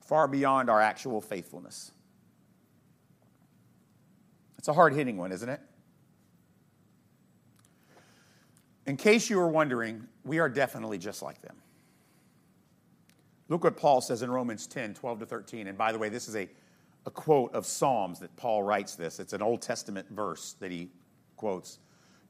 far 0.00 0.28
beyond 0.28 0.68
our 0.68 0.80
actual 0.80 1.20
faithfulness. 1.20 1.92
It's 4.58 4.68
a 4.68 4.72
hard 4.72 4.94
hitting 4.94 5.16
one, 5.16 5.32
isn't 5.32 5.48
it? 5.48 5.60
In 8.86 8.96
case 8.96 9.30
you 9.30 9.38
were 9.38 9.48
wondering, 9.48 10.06
we 10.24 10.38
are 10.38 10.48
definitely 10.48 10.98
just 10.98 11.22
like 11.22 11.40
them. 11.42 11.56
Look 13.48 13.64
what 13.64 13.76
Paul 13.76 14.00
says 14.00 14.22
in 14.22 14.30
Romans 14.30 14.66
10 14.66 14.94
12 14.94 15.20
to 15.20 15.26
13. 15.26 15.66
And 15.68 15.78
by 15.78 15.92
the 15.92 15.98
way, 15.98 16.08
this 16.08 16.28
is 16.28 16.36
a, 16.36 16.48
a 17.06 17.10
quote 17.10 17.54
of 17.54 17.66
Psalms 17.66 18.18
that 18.20 18.34
Paul 18.36 18.62
writes 18.62 18.94
this. 18.94 19.20
It's 19.20 19.32
an 19.32 19.42
Old 19.42 19.62
Testament 19.62 20.08
verse 20.10 20.54
that 20.60 20.70
he 20.70 20.88
quotes. 21.36 21.78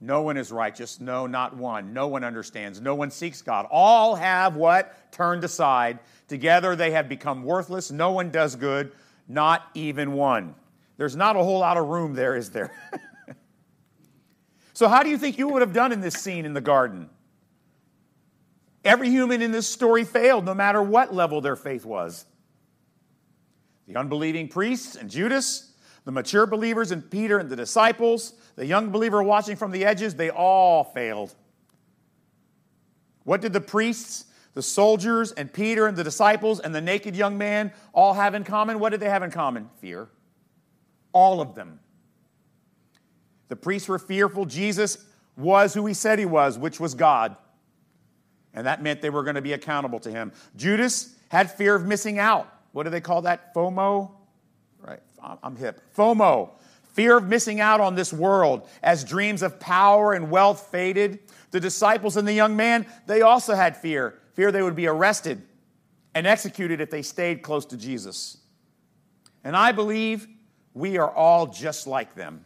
No 0.01 0.23
one 0.23 0.37
is 0.37 0.53
righteous, 0.53 1.01
no, 1.01 1.27
not 1.27 1.57
one. 1.57 1.93
No 1.93 2.09
one 2.09 2.25
understands, 2.25 2.81
no 2.81 2.95
one 2.95 3.11
seeks 3.11 3.43
God. 3.43 3.67
All 3.71 4.15
have 4.17 4.57
what? 4.57 5.13
Turned 5.13 5.45
aside. 5.45 5.99
Together 6.29 6.77
they 6.77 6.91
have 6.91 7.09
become 7.09 7.45
worthless. 7.45 7.91
No 7.91 8.13
one 8.13 8.31
does 8.31 8.57
good, 8.57 8.93
not 9.29 9.63
even 9.75 10.13
one. 10.13 10.55
There's 10.97 11.17
not 11.17 11.37
a 11.37 11.43
whole 11.43 11.59
lot 11.59 11.77
of 11.77 11.87
room 11.89 12.15
there, 12.15 12.37
is 12.37 12.51
there? 12.51 12.73
so, 14.73 14.89
how 14.89 15.03
do 15.03 15.09
you 15.09 15.19
think 15.19 15.39
you 15.39 15.49
would 15.49 15.63
have 15.63 15.73
done 15.73 15.93
in 15.93 16.01
this 16.01 16.15
scene 16.15 16.45
in 16.45 16.55
the 16.55 16.61
garden? 16.61 17.11
Every 18.85 19.09
human 19.09 19.41
in 19.41 19.51
this 19.51 19.67
story 19.67 20.05
failed, 20.05 20.45
no 20.45 20.55
matter 20.55 20.83
what 20.83 21.15
level 21.15 21.41
their 21.41 21.57
faith 21.57 21.85
was. 21.85 22.27
The 23.87 23.97
unbelieving 23.97 24.49
priests 24.49 24.95
and 24.95 25.11
Judas, 25.11 25.73
the 26.05 26.13
mature 26.13 26.47
believers 26.47 26.91
and 26.91 27.11
Peter 27.11 27.39
and 27.39 27.49
the 27.49 27.57
disciples, 27.57 28.35
the 28.57 28.67
young 28.67 28.91
believer 28.91 29.23
watching 29.23 29.57
from 29.57 29.71
the 29.71 29.85
edges, 29.85 30.15
they 30.15 30.31
all 30.31 30.85
failed. 30.85 31.35
What 33.25 33.41
did 33.41 33.55
the 33.55 33.61
priests, 33.61 34.27
the 34.53 34.63
soldiers, 34.63 35.33
and 35.33 35.51
Peter 35.51 35.87
and 35.87 35.97
the 35.97 36.05
disciples 36.05 36.61
and 36.61 36.75
the 36.75 36.81
naked 36.81 37.17
young 37.17 37.39
man 37.39 37.73
all 37.95 38.13
have 38.15 38.35
in 38.35 38.45
common? 38.45 38.79
What 38.79 38.91
did 38.91 39.01
they 39.01 39.09
have 39.09 39.23
in 39.23 39.31
common? 39.31 39.71
Fear. 39.81 40.09
All 41.13 41.41
of 41.41 41.55
them. 41.55 41.81
The 43.49 43.57
priests 43.57 43.89
were 43.89 43.99
fearful. 43.99 44.45
Jesus 44.45 44.99
was 45.37 45.73
who 45.73 45.87
he 45.87 45.95
said 45.95 46.19
he 46.19 46.27
was, 46.27 46.59
which 46.59 46.79
was 46.79 46.95
God. 46.95 47.37
And 48.53 48.67
that 48.67 48.83
meant 48.83 49.01
they 49.01 49.11
were 49.11 49.23
going 49.23 49.35
to 49.37 49.43
be 49.43 49.55
accountable 49.55 50.01
to 50.01 50.11
him. 50.11 50.33
Judas 50.55 51.15
had 51.29 51.51
fear 51.51 51.75
of 51.75 51.87
missing 51.87 52.19
out. 52.19 52.49
What 52.73 52.85
do 52.85 52.91
they 52.91 53.01
call 53.01 53.23
that? 53.23 53.55
FOMO? 53.55 54.11
I'm 55.43 55.57
hip. 55.57 55.81
FOMO. 55.97 56.51
Fear 56.93 57.17
of 57.19 57.25
missing 57.25 57.61
out 57.61 57.81
on 57.81 57.97
this 57.97 58.13
world 58.13 58.69
as 58.83 59.03
dreams 59.03 59.43
of 59.43 59.59
power 59.59 60.13
and 60.13 60.31
wealth 60.31 60.69
faded. 60.71 61.19
The 61.51 61.61
disciples 61.61 62.17
and 62.17 62.27
the 62.27 62.33
young 62.33 62.57
man, 62.57 62.87
they 63.07 63.23
also 63.23 63.55
had 63.55 63.77
fear 63.77 64.21
fear 64.35 64.51
they 64.53 64.63
would 64.63 64.77
be 64.77 64.87
arrested 64.87 65.43
and 66.15 66.27
executed 66.27 66.81
if 66.81 66.91
they 66.91 67.03
stayed 67.03 67.43
close 67.43 67.65
to 67.67 67.77
Jesus. 67.77 68.37
And 69.43 69.57
I 69.57 69.73
believe 69.73 70.27
we 70.75 70.99
are 70.99 71.11
all 71.11 71.47
just 71.47 71.87
like 71.87 72.15
them. 72.15 72.45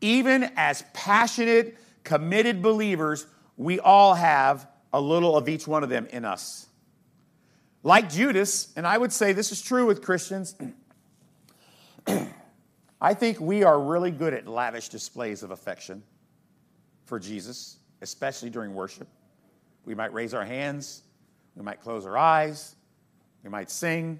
Even 0.00 0.50
as 0.56 0.84
passionate, 0.92 1.76
committed 2.02 2.62
believers, 2.62 3.26
we 3.56 3.78
all 3.78 4.14
have 4.14 4.66
a 4.92 5.00
little 5.00 5.36
of 5.36 5.48
each 5.48 5.66
one 5.66 5.82
of 5.82 5.88
them 5.88 6.06
in 6.06 6.24
us. 6.24 6.66
Like 7.82 8.10
Judas, 8.10 8.72
and 8.76 8.86
I 8.86 8.96
would 8.96 9.12
say 9.12 9.32
this 9.32 9.52
is 9.52 9.60
true 9.60 9.86
with 9.86 10.02
Christians, 10.02 10.56
I 13.00 13.14
think 13.14 13.40
we 13.40 13.64
are 13.64 13.80
really 13.80 14.10
good 14.10 14.34
at 14.34 14.46
lavish 14.46 14.88
displays 14.88 15.42
of 15.42 15.50
affection 15.50 16.02
for 17.04 17.18
Jesus, 17.18 17.78
especially 18.00 18.50
during 18.50 18.74
worship. 18.74 19.08
We 19.84 19.94
might 19.94 20.12
raise 20.12 20.32
our 20.32 20.44
hands, 20.44 21.02
we 21.54 21.62
might 21.62 21.80
close 21.80 22.06
our 22.06 22.16
eyes, 22.16 22.74
we 23.42 23.50
might 23.50 23.70
sing. 23.70 24.18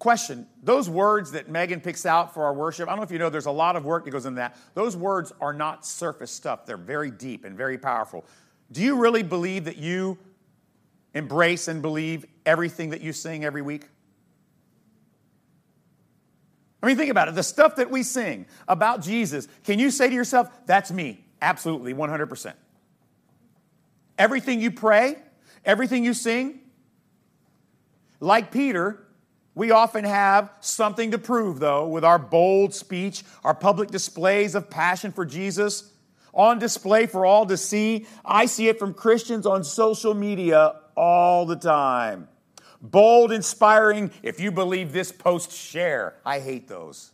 Question 0.00 0.46
Those 0.62 0.90
words 0.90 1.32
that 1.32 1.48
Megan 1.48 1.80
picks 1.80 2.04
out 2.04 2.34
for 2.34 2.44
our 2.44 2.52
worship, 2.52 2.88
I 2.88 2.92
don't 2.92 2.98
know 2.98 3.04
if 3.04 3.12
you 3.12 3.18
know, 3.18 3.30
there's 3.30 3.46
a 3.46 3.52
lot 3.52 3.76
of 3.76 3.84
work 3.84 4.04
that 4.04 4.10
goes 4.10 4.26
into 4.26 4.36
that. 4.36 4.56
Those 4.74 4.96
words 4.96 5.32
are 5.40 5.52
not 5.52 5.86
surface 5.86 6.30
stuff, 6.30 6.66
they're 6.66 6.76
very 6.76 7.10
deep 7.10 7.44
and 7.44 7.56
very 7.56 7.78
powerful. 7.78 8.24
Do 8.72 8.82
you 8.82 8.96
really 8.96 9.22
believe 9.22 9.64
that 9.66 9.76
you 9.76 10.18
embrace 11.14 11.68
and 11.68 11.80
believe 11.80 12.26
everything 12.44 12.90
that 12.90 13.00
you 13.00 13.12
sing 13.12 13.44
every 13.44 13.62
week? 13.62 13.88
I 16.84 16.86
mean, 16.86 16.98
think 16.98 17.10
about 17.10 17.28
it. 17.28 17.34
The 17.34 17.42
stuff 17.42 17.76
that 17.76 17.90
we 17.90 18.02
sing 18.02 18.44
about 18.68 19.00
Jesus, 19.00 19.48
can 19.64 19.78
you 19.78 19.90
say 19.90 20.10
to 20.10 20.14
yourself, 20.14 20.50
that's 20.66 20.92
me? 20.92 21.24
Absolutely, 21.40 21.94
100%. 21.94 22.52
Everything 24.18 24.60
you 24.60 24.70
pray, 24.70 25.16
everything 25.64 26.04
you 26.04 26.12
sing, 26.12 26.60
like 28.20 28.52
Peter, 28.52 29.02
we 29.54 29.70
often 29.70 30.04
have 30.04 30.50
something 30.60 31.12
to 31.12 31.18
prove, 31.18 31.58
though, 31.58 31.88
with 31.88 32.04
our 32.04 32.18
bold 32.18 32.74
speech, 32.74 33.22
our 33.44 33.54
public 33.54 33.90
displays 33.90 34.54
of 34.54 34.68
passion 34.68 35.10
for 35.10 35.24
Jesus 35.24 35.90
on 36.34 36.58
display 36.58 37.06
for 37.06 37.24
all 37.24 37.46
to 37.46 37.56
see. 37.56 38.06
I 38.26 38.44
see 38.44 38.68
it 38.68 38.78
from 38.78 38.92
Christians 38.92 39.46
on 39.46 39.64
social 39.64 40.12
media 40.12 40.74
all 40.94 41.46
the 41.46 41.56
time. 41.56 42.28
Bold, 42.84 43.32
inspiring, 43.32 44.10
if 44.22 44.38
you 44.38 44.52
believe 44.52 44.92
this 44.92 45.10
post, 45.10 45.50
share. 45.50 46.16
I 46.24 46.38
hate 46.38 46.68
those. 46.68 47.12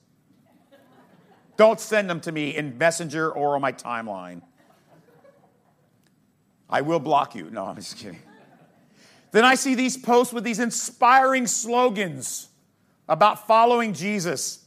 Don't 1.56 1.78
send 1.78 2.10
them 2.10 2.20
to 2.22 2.32
me 2.32 2.56
in 2.56 2.76
Messenger 2.76 3.30
or 3.30 3.54
on 3.54 3.60
my 3.60 3.70
timeline. 3.70 4.42
I 6.68 6.80
will 6.80 6.98
block 6.98 7.36
you. 7.36 7.50
No, 7.50 7.66
I'm 7.66 7.76
just 7.76 7.98
kidding. 7.98 8.18
Then 9.30 9.44
I 9.44 9.54
see 9.54 9.76
these 9.76 9.96
posts 9.96 10.34
with 10.34 10.42
these 10.42 10.58
inspiring 10.58 11.46
slogans 11.46 12.48
about 13.08 13.46
following 13.46 13.92
Jesus. 13.92 14.64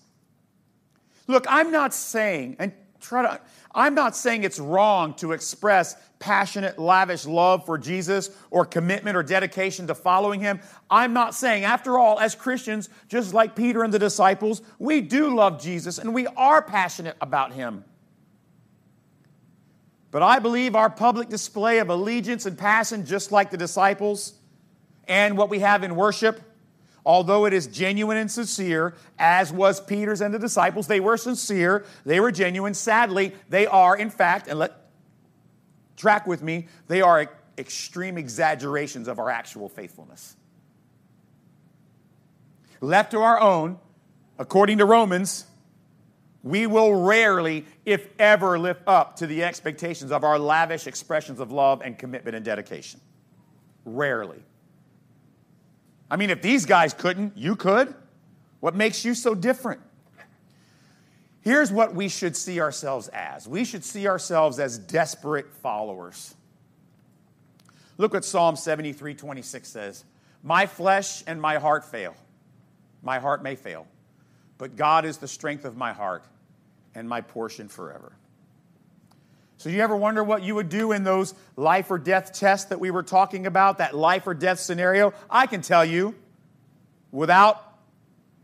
Look, 1.27 1.45
I'm 1.49 1.69
not 1.69 1.93
saying, 1.93 2.55
and 2.59 2.71
try 3.01 3.23
to, 3.23 3.41
I'm 3.75 3.93
not 3.93 4.15
saying 4.15 4.43
it's 4.43 4.59
wrong 4.59 5.15
to 5.15 5.33
express 5.33 5.97
passionate, 6.23 6.79
lavish 6.79 7.25
love 7.25 7.65
for 7.65 7.77
Jesus 7.77 8.29
or 8.49 8.65
commitment 8.65 9.17
or 9.17 9.23
dedication 9.23 9.87
to 9.87 9.93
following 9.93 10.39
him. 10.39 10.61
I'm 10.89 11.11
not 11.11 11.35
saying, 11.35 11.65
after 11.65 11.99
all, 11.99 12.17
as 12.17 12.33
Christians, 12.33 12.87
just 13.09 13.33
like 13.33 13.57
Peter 13.57 13.83
and 13.83 13.93
the 13.93 13.99
disciples, 13.99 14.61
we 14.79 15.01
do 15.01 15.35
love 15.35 15.61
Jesus 15.61 15.97
and 15.97 16.13
we 16.13 16.25
are 16.27 16.61
passionate 16.61 17.17
about 17.19 17.51
him. 17.51 17.83
But 20.11 20.23
I 20.23 20.39
believe 20.39 20.77
our 20.77 20.89
public 20.89 21.27
display 21.27 21.79
of 21.79 21.89
allegiance 21.89 22.45
and 22.45 22.57
passion, 22.57 23.05
just 23.05 23.33
like 23.33 23.51
the 23.51 23.57
disciples, 23.57 24.31
and 25.09 25.37
what 25.37 25.49
we 25.49 25.59
have 25.59 25.83
in 25.83 25.93
worship, 25.97 26.39
although 27.05 27.45
it 27.45 27.51
is 27.51 27.67
genuine 27.67 28.15
and 28.15 28.31
sincere, 28.31 28.93
as 29.19 29.51
was 29.51 29.81
Peter's 29.81 30.21
and 30.21 30.33
the 30.33 30.39
disciples, 30.39 30.87
they 30.87 31.01
were 31.01 31.17
sincere, 31.17 31.83
they 32.05 32.21
were 32.21 32.31
genuine. 32.31 32.73
Sadly, 32.73 33.33
they 33.49 33.67
are, 33.67 33.97
in 33.97 34.09
fact, 34.09 34.47
and 34.47 34.57
let 34.57 34.82
track 35.95 36.27
with 36.27 36.41
me, 36.41 36.67
they 36.87 37.01
are 37.01 37.29
extreme 37.57 38.17
exaggerations 38.17 39.07
of 39.07 39.19
our 39.19 39.29
actual 39.29 39.69
faithfulness. 39.69 40.35
Left 42.81 43.11
to 43.11 43.19
our 43.19 43.39
own, 43.39 43.79
according 44.37 44.79
to 44.79 44.85
Romans, 44.85 45.45
we 46.43 46.67
will 46.67 46.93
rarely, 46.93 47.65
if 47.85 48.09
ever, 48.19 48.59
live 48.59 48.77
up 48.85 49.15
to 49.17 49.27
the 49.27 49.43
expectations 49.43 50.11
of 50.11 50.25
our 50.25 50.37
lavish 50.37 50.87
expressions 50.87 51.39
of 51.39 51.51
love 51.51 51.81
and 51.81 51.97
commitment 51.97 52.35
and 52.35 52.43
dedication. 52.43 52.99
Rarely. 53.85 54.43
I 56.11 56.17
mean, 56.17 56.29
if 56.29 56.41
these 56.41 56.65
guys 56.65 56.93
couldn't, 56.93 57.37
you 57.37 57.55
could. 57.55 57.95
What 58.59 58.75
makes 58.75 59.05
you 59.05 59.13
so 59.13 59.33
different? 59.33 59.81
Here's 61.43 61.73
what 61.73 61.93
we 61.93 62.07
should 62.07 62.37
see 62.37 62.61
ourselves 62.61 63.09
as 63.09 63.47
we 63.47 63.65
should 63.65 63.83
see 63.83 64.07
ourselves 64.07 64.59
as 64.59 64.77
desperate 64.77 65.51
followers. 65.51 66.33
Look 67.97 68.13
what 68.13 68.23
Psalm 68.23 68.55
73 68.55 69.13
26 69.13 69.67
says 69.67 70.05
My 70.41 70.65
flesh 70.65 71.21
and 71.27 71.41
my 71.41 71.57
heart 71.59 71.83
fail. 71.83 72.15
My 73.01 73.19
heart 73.19 73.43
may 73.43 73.55
fail, 73.55 73.85
but 74.57 74.77
God 74.77 75.03
is 75.03 75.17
the 75.17 75.27
strength 75.27 75.65
of 75.65 75.75
my 75.75 75.91
heart 75.91 76.23
and 76.95 77.09
my 77.09 77.19
portion 77.19 77.67
forever. 77.67 78.13
So, 79.57 79.69
you 79.69 79.81
ever 79.81 79.95
wonder 79.95 80.23
what 80.23 80.43
you 80.43 80.55
would 80.55 80.69
do 80.69 80.93
in 80.93 81.03
those 81.03 81.33
life 81.57 81.91
or 81.91 81.97
death 81.97 82.31
tests 82.31 82.69
that 82.69 82.79
we 82.79 82.89
were 82.89 83.03
talking 83.03 83.45
about, 83.45 83.79
that 83.79 83.93
life 83.93 84.27
or 84.27 84.33
death 84.33 84.59
scenario? 84.59 85.13
I 85.29 85.47
can 85.47 85.61
tell 85.61 85.83
you, 85.83 86.15
without 87.11 87.61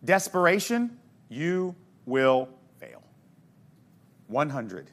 desperation, 0.03 0.99
you 1.29 1.75
will. 2.05 2.49
100. 4.30 4.89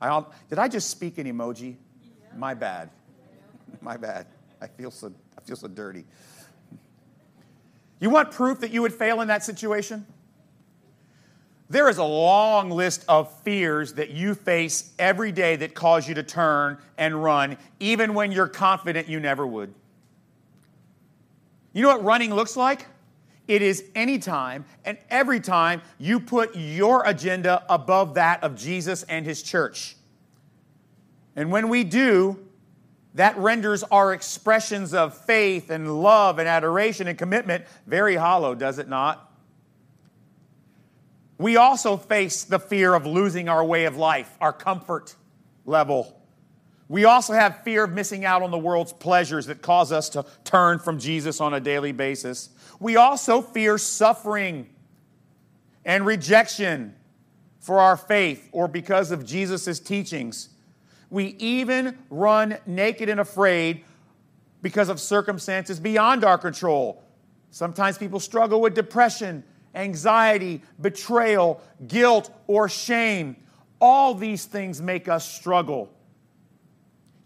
I, 0.00 0.24
did 0.48 0.58
I 0.58 0.68
just 0.68 0.90
speak 0.90 1.18
an 1.18 1.26
emoji? 1.26 1.76
My 2.36 2.54
bad. 2.54 2.90
My 3.80 3.96
bad. 3.96 4.26
I 4.60 4.66
feel 4.66 4.90
so, 4.90 5.12
I 5.36 5.40
feel 5.40 5.56
so 5.56 5.68
dirty. 5.68 6.04
You 8.00 8.10
want 8.10 8.30
proof 8.30 8.60
that 8.60 8.70
you 8.70 8.82
would 8.82 8.92
fail 8.92 9.20
in 9.20 9.28
that 9.28 9.42
situation? 9.42 10.06
There 11.70 11.88
is 11.88 11.98
a 11.98 12.04
long 12.04 12.70
list 12.70 13.04
of 13.08 13.32
fears 13.42 13.94
that 13.94 14.10
you 14.10 14.34
face 14.34 14.92
every 14.98 15.32
day 15.32 15.56
that 15.56 15.74
cause 15.74 16.08
you 16.08 16.14
to 16.14 16.22
turn 16.22 16.78
and 16.96 17.22
run, 17.22 17.58
even 17.78 18.14
when 18.14 18.32
you're 18.32 18.48
confident 18.48 19.08
you 19.08 19.20
never 19.20 19.46
would. 19.46 19.74
You 21.74 21.82
know 21.82 21.88
what 21.88 22.02
running 22.02 22.34
looks 22.34 22.56
like? 22.56 22.86
It 23.48 23.62
is 23.62 23.82
anytime 23.94 24.66
and 24.84 24.98
every 25.08 25.40
time 25.40 25.80
you 25.98 26.20
put 26.20 26.54
your 26.54 27.02
agenda 27.04 27.64
above 27.68 28.14
that 28.14 28.44
of 28.44 28.54
Jesus 28.54 29.02
and 29.04 29.24
his 29.24 29.42
church. 29.42 29.96
And 31.34 31.50
when 31.50 31.70
we 31.70 31.82
do, 31.82 32.38
that 33.14 33.36
renders 33.38 33.82
our 33.84 34.12
expressions 34.12 34.92
of 34.92 35.16
faith 35.16 35.70
and 35.70 36.02
love 36.02 36.38
and 36.38 36.46
adoration 36.46 37.08
and 37.08 37.16
commitment 37.16 37.64
very 37.86 38.16
hollow, 38.16 38.54
does 38.54 38.78
it 38.78 38.88
not? 38.88 39.32
We 41.38 41.56
also 41.56 41.96
face 41.96 42.44
the 42.44 42.58
fear 42.58 42.94
of 42.94 43.06
losing 43.06 43.48
our 43.48 43.64
way 43.64 43.84
of 43.86 43.96
life, 43.96 44.36
our 44.40 44.52
comfort 44.52 45.14
level. 45.64 46.17
We 46.88 47.04
also 47.04 47.34
have 47.34 47.62
fear 47.64 47.84
of 47.84 47.92
missing 47.92 48.24
out 48.24 48.42
on 48.42 48.50
the 48.50 48.58
world's 48.58 48.94
pleasures 48.94 49.46
that 49.46 49.60
cause 49.60 49.92
us 49.92 50.08
to 50.10 50.24
turn 50.44 50.78
from 50.78 50.98
Jesus 50.98 51.40
on 51.40 51.52
a 51.52 51.60
daily 51.60 51.92
basis. 51.92 52.48
We 52.80 52.96
also 52.96 53.42
fear 53.42 53.76
suffering 53.76 54.68
and 55.84 56.06
rejection 56.06 56.94
for 57.60 57.78
our 57.80 57.96
faith 57.96 58.48
or 58.52 58.68
because 58.68 59.10
of 59.10 59.26
Jesus' 59.26 59.78
teachings. 59.80 60.48
We 61.10 61.36
even 61.38 61.98
run 62.08 62.56
naked 62.66 63.08
and 63.08 63.20
afraid 63.20 63.84
because 64.62 64.88
of 64.88 64.98
circumstances 64.98 65.78
beyond 65.78 66.24
our 66.24 66.38
control. 66.38 67.02
Sometimes 67.50 67.98
people 67.98 68.20
struggle 68.20 68.60
with 68.60 68.74
depression, 68.74 69.44
anxiety, 69.74 70.62
betrayal, 70.80 71.60
guilt, 71.86 72.30
or 72.46 72.68
shame. 72.68 73.36
All 73.80 74.14
these 74.14 74.46
things 74.46 74.80
make 74.80 75.08
us 75.08 75.30
struggle. 75.30 75.92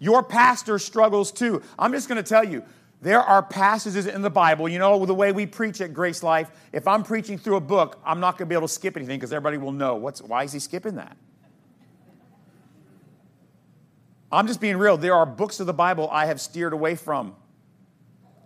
Your 0.02 0.24
pastor 0.24 0.80
struggles 0.80 1.30
too. 1.30 1.62
I'm 1.78 1.92
just 1.92 2.08
going 2.08 2.20
to 2.20 2.28
tell 2.28 2.42
you, 2.42 2.64
there 3.02 3.20
are 3.20 3.40
passages 3.40 4.08
in 4.08 4.20
the 4.20 4.30
Bible, 4.30 4.68
you 4.68 4.80
know, 4.80 5.06
the 5.06 5.14
way 5.14 5.30
we 5.30 5.46
preach 5.46 5.80
at 5.80 5.94
Grace 5.94 6.24
Life. 6.24 6.50
If 6.72 6.88
I'm 6.88 7.04
preaching 7.04 7.38
through 7.38 7.54
a 7.54 7.60
book, 7.60 8.00
I'm 8.04 8.18
not 8.18 8.32
going 8.32 8.48
to 8.48 8.52
be 8.52 8.56
able 8.56 8.66
to 8.66 8.74
skip 8.74 8.96
anything 8.96 9.20
because 9.20 9.32
everybody 9.32 9.58
will 9.58 9.70
know. 9.70 9.94
What's, 9.94 10.20
why 10.20 10.42
is 10.42 10.52
he 10.52 10.58
skipping 10.58 10.96
that? 10.96 11.16
I'm 14.32 14.48
just 14.48 14.60
being 14.60 14.76
real. 14.76 14.96
There 14.96 15.14
are 15.14 15.24
books 15.24 15.60
of 15.60 15.68
the 15.68 15.72
Bible 15.72 16.08
I 16.10 16.26
have 16.26 16.40
steered 16.40 16.72
away 16.72 16.96
from. 16.96 17.36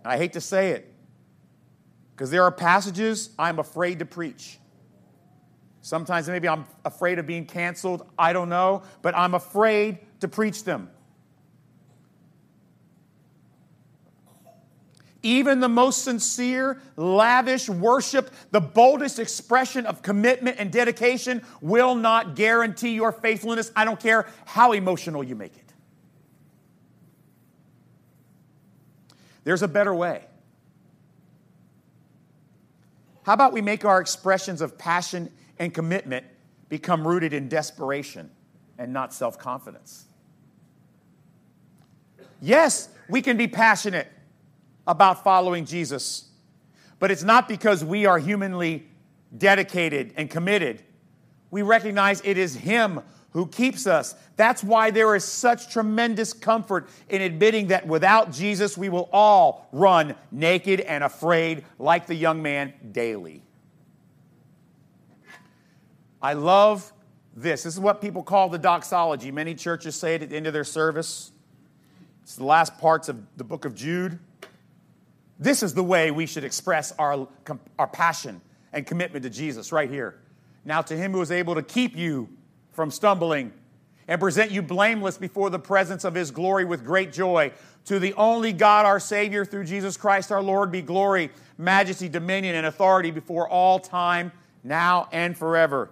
I 0.05 0.17
hate 0.17 0.33
to 0.33 0.41
say 0.41 0.73
it 0.73 0.93
because 2.15 2.29
there 2.29 2.43
are 2.43 2.51
passages 2.51 3.31
I'm 3.39 3.57
afraid 3.57 3.97
to 3.97 4.05
preach. 4.05 4.59
Sometimes 5.81 6.29
maybe 6.29 6.47
I'm 6.47 6.65
afraid 6.85 7.17
of 7.17 7.25
being 7.25 7.47
canceled. 7.47 8.07
I 8.15 8.31
don't 8.31 8.49
know, 8.49 8.83
but 9.01 9.17
I'm 9.17 9.33
afraid 9.33 9.97
to 10.19 10.27
preach 10.27 10.63
them. 10.63 10.91
Even 15.23 15.59
the 15.59 15.69
most 15.69 16.03
sincere, 16.03 16.79
lavish 16.95 17.69
worship, 17.69 18.31
the 18.51 18.61
boldest 18.61 19.19
expression 19.19 19.85
of 19.85 20.01
commitment 20.01 20.57
and 20.59 20.71
dedication 20.71 21.41
will 21.59 21.95
not 21.95 22.35
guarantee 22.35 22.93
your 22.93 23.11
faithfulness. 23.11 23.71
I 23.75 23.83
don't 23.83 23.99
care 23.99 24.27
how 24.45 24.73
emotional 24.73 25.23
you 25.23 25.35
make 25.35 25.57
it. 25.57 25.73
There's 29.43 29.63
a 29.63 29.67
better 29.67 29.93
way. 29.95 30.25
How 33.23 33.33
about 33.33 33.53
we 33.53 33.61
make 33.61 33.85
our 33.85 33.99
expressions 33.99 34.61
of 34.61 34.77
passion 34.77 35.31
and 35.57 35.73
commitment 35.73 36.25
become 36.69 37.07
rooted 37.07 37.33
in 37.33 37.49
desperation 37.49 38.29
and 38.77 38.93
not 38.93 39.13
self 39.13 39.39
confidence? 39.39 40.05
Yes, 42.39 42.89
we 43.09 43.21
can 43.21 43.35
be 43.35 43.47
passionate 43.47 44.07
about 44.87 45.23
following 45.23 45.65
Jesus. 45.65 46.29
But 46.99 47.11
it's 47.11 47.23
not 47.23 47.47
because 47.47 47.83
we 47.83 48.05
are 48.05 48.17
humanly 48.17 48.87
dedicated 49.37 50.13
and 50.15 50.29
committed. 50.29 50.81
We 51.51 51.61
recognize 51.61 52.21
it 52.23 52.37
is 52.37 52.55
Him 52.55 53.01
who 53.31 53.45
keeps 53.47 53.85
us. 53.85 54.15
That's 54.35 54.63
why 54.63 54.89
there 54.89 55.15
is 55.15 55.23
such 55.23 55.71
tremendous 55.71 56.33
comfort 56.33 56.89
in 57.09 57.21
admitting 57.21 57.67
that 57.67 57.85
without 57.85 58.31
Jesus, 58.31 58.77
we 58.77 58.89
will 58.89 59.09
all 59.11 59.67
run 59.71 60.15
naked 60.31 60.79
and 60.79 61.03
afraid 61.03 61.63
like 61.77 62.07
the 62.07 62.15
young 62.15 62.41
man 62.41 62.73
daily. 62.91 63.43
I 66.21 66.33
love 66.33 66.91
this. 67.35 67.63
This 67.63 67.75
is 67.75 67.79
what 67.79 68.01
people 68.01 68.23
call 68.23 68.49
the 68.49 68.57
doxology. 68.57 69.31
Many 69.31 69.53
churches 69.53 69.95
say 69.95 70.15
it 70.15 70.23
at 70.23 70.29
the 70.29 70.35
end 70.35 70.47
of 70.47 70.53
their 70.53 70.63
service. 70.63 71.31
It's 72.23 72.35
the 72.35 72.45
last 72.45 72.77
parts 72.79 73.07
of 73.07 73.21
the 73.37 73.43
book 73.43 73.65
of 73.65 73.75
Jude. 73.75 74.17
This 75.39 75.61
is 75.63 75.73
the 75.73 75.83
way 75.83 76.11
we 76.11 76.25
should 76.25 76.43
express 76.43 76.91
our, 76.97 77.27
our 77.77 77.87
passion 77.87 78.41
and 78.73 78.85
commitment 78.85 79.23
to 79.23 79.29
Jesus 79.29 79.71
right 79.71 79.89
here. 79.89 80.19
Now, 80.65 80.81
to 80.81 80.97
him 80.97 81.11
who 81.13 81.21
is 81.21 81.31
able 81.31 81.55
to 81.55 81.63
keep 81.63 81.95
you 81.95 82.29
from 82.71 82.91
stumbling 82.91 83.53
and 84.07 84.19
present 84.19 84.51
you 84.51 84.61
blameless 84.61 85.17
before 85.17 85.49
the 85.49 85.59
presence 85.59 86.03
of 86.03 86.13
his 86.13 86.31
glory 86.31 86.65
with 86.65 86.85
great 86.85 87.11
joy, 87.11 87.51
to 87.85 87.99
the 87.99 88.13
only 88.13 88.53
God, 88.53 88.85
our 88.85 88.99
Savior, 88.99 89.45
through 89.45 89.65
Jesus 89.65 89.95
Christ 89.95 90.31
our 90.31 90.41
Lord, 90.41 90.71
be 90.71 90.81
glory, 90.81 91.29
majesty, 91.57 92.09
dominion, 92.09 92.55
and 92.55 92.65
authority 92.65 93.11
before 93.11 93.47
all 93.47 93.79
time, 93.79 94.31
now 94.63 95.07
and 95.11 95.37
forever. 95.37 95.89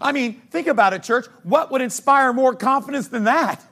I 0.00 0.12
mean, 0.12 0.40
think 0.50 0.66
about 0.66 0.92
it, 0.92 1.02
church. 1.02 1.26
What 1.44 1.70
would 1.70 1.80
inspire 1.80 2.32
more 2.32 2.54
confidence 2.54 3.08
than 3.08 3.24
that? 3.24 3.64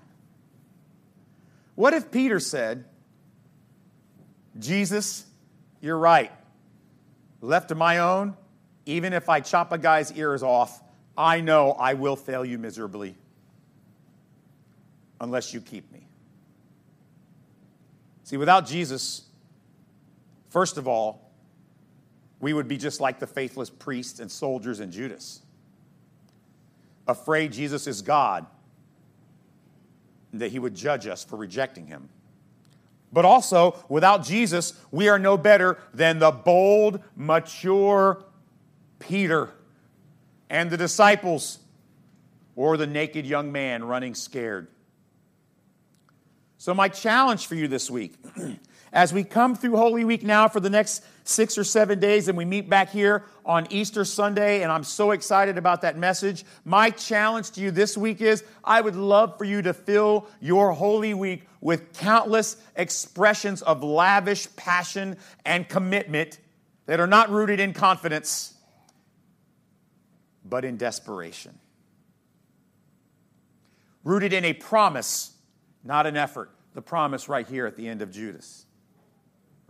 What 1.74 1.92
if 1.92 2.10
Peter 2.10 2.38
said, 2.38 2.84
Jesus, 4.58 5.24
you're 5.80 5.98
right. 5.98 6.30
Left 7.40 7.68
to 7.68 7.74
my 7.74 7.98
own, 7.98 8.36
even 8.86 9.12
if 9.12 9.28
I 9.28 9.40
chop 9.40 9.72
a 9.72 9.78
guy's 9.78 10.12
ears 10.12 10.42
off, 10.42 10.82
I 11.16 11.40
know 11.40 11.72
I 11.72 11.94
will 11.94 12.16
fail 12.16 12.44
you 12.44 12.58
miserably 12.58 13.14
unless 15.20 15.52
you 15.52 15.60
keep 15.60 15.90
me. 15.92 16.06
See, 18.24 18.36
without 18.36 18.66
Jesus, 18.66 19.22
first 20.50 20.76
of 20.76 20.86
all, 20.86 21.30
we 22.40 22.52
would 22.52 22.68
be 22.68 22.78
just 22.78 23.00
like 23.00 23.18
the 23.18 23.26
faithless 23.26 23.68
priests 23.68 24.18
and 24.18 24.30
soldiers 24.30 24.80
in 24.80 24.90
Judas, 24.90 25.42
afraid 27.06 27.52
Jesus 27.52 27.86
is 27.86 28.02
God 28.02 28.46
and 30.32 30.40
that 30.40 30.50
he 30.52 30.58
would 30.58 30.74
judge 30.74 31.06
us 31.06 31.24
for 31.24 31.36
rejecting 31.36 31.86
him. 31.86 32.08
But 33.12 33.24
also, 33.24 33.76
without 33.88 34.24
Jesus, 34.24 34.74
we 34.90 35.08
are 35.08 35.18
no 35.18 35.36
better 35.36 35.78
than 35.92 36.18
the 36.18 36.30
bold, 36.30 37.00
mature 37.16 38.24
Peter 38.98 39.50
and 40.48 40.70
the 40.70 40.76
disciples 40.76 41.58
or 42.54 42.76
the 42.76 42.86
naked 42.86 43.26
young 43.26 43.50
man 43.50 43.82
running 43.84 44.14
scared. 44.14 44.68
So, 46.58 46.74
my 46.74 46.88
challenge 46.88 47.46
for 47.46 47.54
you 47.54 47.68
this 47.68 47.90
week, 47.90 48.14
as 48.92 49.12
we 49.12 49.22
come 49.22 49.54
through 49.54 49.76
Holy 49.76 50.04
Week 50.04 50.22
now 50.22 50.48
for 50.48 50.60
the 50.60 50.70
next 50.70 51.04
six 51.24 51.56
or 51.56 51.64
seven 51.64 52.00
days, 52.00 52.28
and 52.28 52.36
we 52.36 52.44
meet 52.44 52.68
back 52.68 52.90
here 52.90 53.24
on 53.44 53.66
Easter 53.70 54.04
Sunday, 54.04 54.62
and 54.62 54.72
I'm 54.72 54.82
so 54.82 55.12
excited 55.12 55.56
about 55.58 55.82
that 55.82 55.96
message. 55.96 56.44
My 56.64 56.90
challenge 56.90 57.52
to 57.52 57.60
you 57.60 57.70
this 57.70 57.96
week 57.96 58.20
is 58.20 58.42
I 58.64 58.80
would 58.80 58.96
love 58.96 59.38
for 59.38 59.44
you 59.44 59.62
to 59.62 59.72
fill 59.72 60.26
your 60.40 60.72
Holy 60.72 61.14
Week 61.14 61.46
with 61.60 61.92
countless 61.92 62.56
expressions 62.74 63.62
of 63.62 63.84
lavish 63.84 64.48
passion 64.56 65.16
and 65.44 65.68
commitment 65.68 66.38
that 66.86 66.98
are 66.98 67.06
not 67.06 67.30
rooted 67.30 67.60
in 67.60 67.72
confidence, 67.72 68.54
but 70.44 70.64
in 70.64 70.76
desperation. 70.76 71.56
Rooted 74.02 74.32
in 74.32 74.44
a 74.44 74.52
promise, 74.54 75.32
not 75.84 76.06
an 76.06 76.16
effort. 76.16 76.50
The 76.72 76.82
promise 76.82 77.28
right 77.28 77.46
here 77.46 77.66
at 77.66 77.76
the 77.76 77.86
end 77.86 78.00
of 78.00 78.10
Judas 78.10 78.66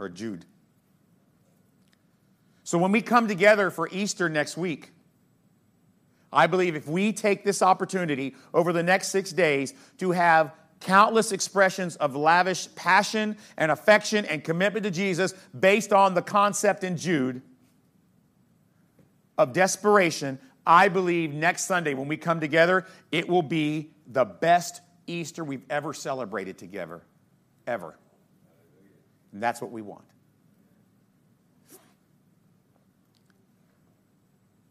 or 0.01 0.09
Jude. 0.09 0.45
So 2.65 2.79
when 2.79 2.93
we 2.93 3.03
come 3.03 3.29
together 3.29 3.71
for 3.71 3.89
Easter 3.91 4.29
next 4.29 4.57
week, 4.57 4.93
I 6.33 6.47
believe 6.47 6.77
if 6.77 6.87
we 6.87 7.13
take 7.13 7.45
this 7.45 7.63
opportunity 7.63 8.35
over 8.55 8.73
the 8.73 8.83
next 8.83 9.09
six 9.09 9.33
days 9.33 9.75
to 9.99 10.13
have 10.13 10.53
countless 10.79 11.33
expressions 11.33 11.97
of 11.97 12.17
lavish 12.17 12.73
passion 12.75 13.37
and 13.57 13.71
affection 13.71 14.25
and 14.25 14.43
commitment 14.43 14.85
to 14.85 14.91
Jesus 14.91 15.35
based 15.59 15.93
on 15.93 16.15
the 16.15 16.23
concept 16.23 16.85
in 16.85 16.97
Jude 16.97 17.43
of 19.37 19.53
desperation, 19.53 20.39
I 20.67 20.89
believe 20.89 21.35
next 21.35 21.65
Sunday 21.65 21.95
when 21.95 22.09
we 22.09 22.17
come 22.17 22.41
together, 22.41 22.87
it 23.11 23.29
will 23.29 23.43
be 23.43 23.91
the 24.07 24.25
best 24.25 24.81
Easter 25.07 25.43
we've 25.43 25.65
ever 25.69 25.93
celebrated 25.93 26.57
together, 26.57 27.03
ever. 27.67 27.97
And 29.33 29.43
that's 29.43 29.61
what 29.61 29.71
we 29.71 29.83
want. 29.83 30.05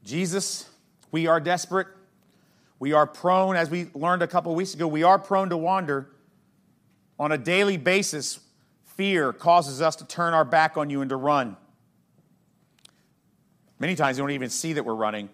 Jesus, 0.03 0.69
we 1.11 1.27
are 1.27 1.39
desperate. 1.39 1.87
We 2.79 2.93
are 2.93 3.05
prone, 3.05 3.55
as 3.55 3.69
we 3.69 3.89
learned 3.93 4.23
a 4.23 4.27
couple 4.27 4.55
weeks 4.55 4.73
ago, 4.73 4.87
we 4.87 5.03
are 5.03 5.19
prone 5.19 5.49
to 5.49 5.57
wander. 5.57 6.09
On 7.19 7.31
a 7.31 7.37
daily 7.37 7.77
basis, 7.77 8.39
fear 8.95 9.33
causes 9.33 9.81
us 9.81 9.97
to 9.97 10.07
turn 10.07 10.33
our 10.33 10.45
back 10.45 10.77
on 10.77 10.89
you 10.89 11.01
and 11.01 11.09
to 11.09 11.17
run. 11.17 11.57
Many 13.77 13.95
times 13.95 14.17
we 14.17 14.21
don't 14.21 14.31
even 14.31 14.49
see 14.49 14.73
that 14.73 14.85
we're 14.85 14.95
running, 14.95 15.29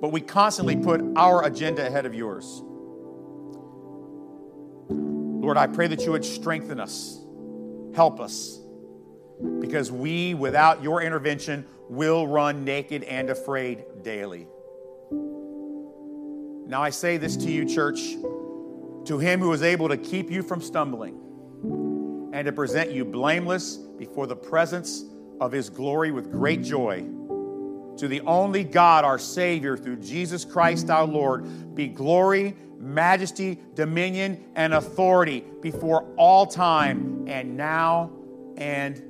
but 0.00 0.10
we 0.10 0.20
constantly 0.20 0.76
put 0.76 1.02
our 1.16 1.44
agenda 1.44 1.86
ahead 1.86 2.06
of 2.06 2.14
yours. 2.14 2.62
Lord, 4.88 5.56
I 5.56 5.66
pray 5.66 5.86
that 5.88 6.00
you 6.02 6.12
would 6.12 6.24
strengthen 6.24 6.80
us, 6.80 7.20
help 7.96 8.20
us, 8.20 8.60
because 9.58 9.90
we, 9.90 10.34
without 10.34 10.82
your 10.82 11.02
intervention, 11.02 11.66
will 11.88 12.26
run 12.26 12.64
naked 12.64 13.02
and 13.04 13.30
afraid 13.30 13.84
daily. 14.02 14.46
Now 16.68 16.82
I 16.82 16.90
say 16.90 17.16
this 17.16 17.36
to 17.38 17.50
you, 17.50 17.64
church, 17.64 18.00
to 19.06 19.18
him 19.18 19.40
who 19.40 19.52
is 19.52 19.62
able 19.62 19.88
to 19.88 19.96
keep 19.96 20.30
you 20.30 20.42
from 20.42 20.60
stumbling 20.60 21.18
and 22.32 22.44
to 22.44 22.52
present 22.52 22.90
you 22.90 23.04
blameless 23.04 23.76
before 23.76 24.26
the 24.26 24.36
presence 24.36 25.04
of 25.40 25.52
his 25.52 25.70
glory 25.70 26.10
with 26.10 26.30
great 26.30 26.62
joy. 26.62 27.06
To 27.98 28.08
the 28.08 28.20
only 28.22 28.64
God, 28.64 29.04
our 29.04 29.18
Savior, 29.18 29.76
through 29.76 29.96
Jesus 29.96 30.44
Christ 30.44 30.90
our 30.90 31.06
Lord, 31.06 31.74
be 31.74 31.88
glory, 31.88 32.56
majesty, 32.78 33.58
dominion, 33.74 34.44
and 34.54 34.74
authority 34.74 35.44
before 35.60 36.04
all 36.16 36.46
time 36.46 37.24
and 37.26 37.56
now 37.56 38.10
and 38.56 39.02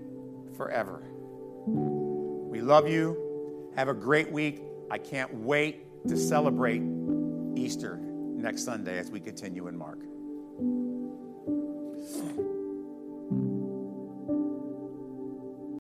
forever. 0.57 1.03
We 1.67 2.61
love 2.61 2.89
you. 2.89 3.73
Have 3.77 3.89
a 3.89 3.95
great 3.95 4.31
week. 4.31 4.63
I 4.91 4.99
can't 4.99 5.35
wait 5.35 6.09
to 6.09 6.17
celebrate 6.17 6.83
Easter 7.57 7.99
next 7.99 8.65
Sunday 8.65 8.99
as 8.99 9.11
we 9.11 9.21
continue 9.21 9.67
in 9.67 9.77
Mark. 9.77 9.99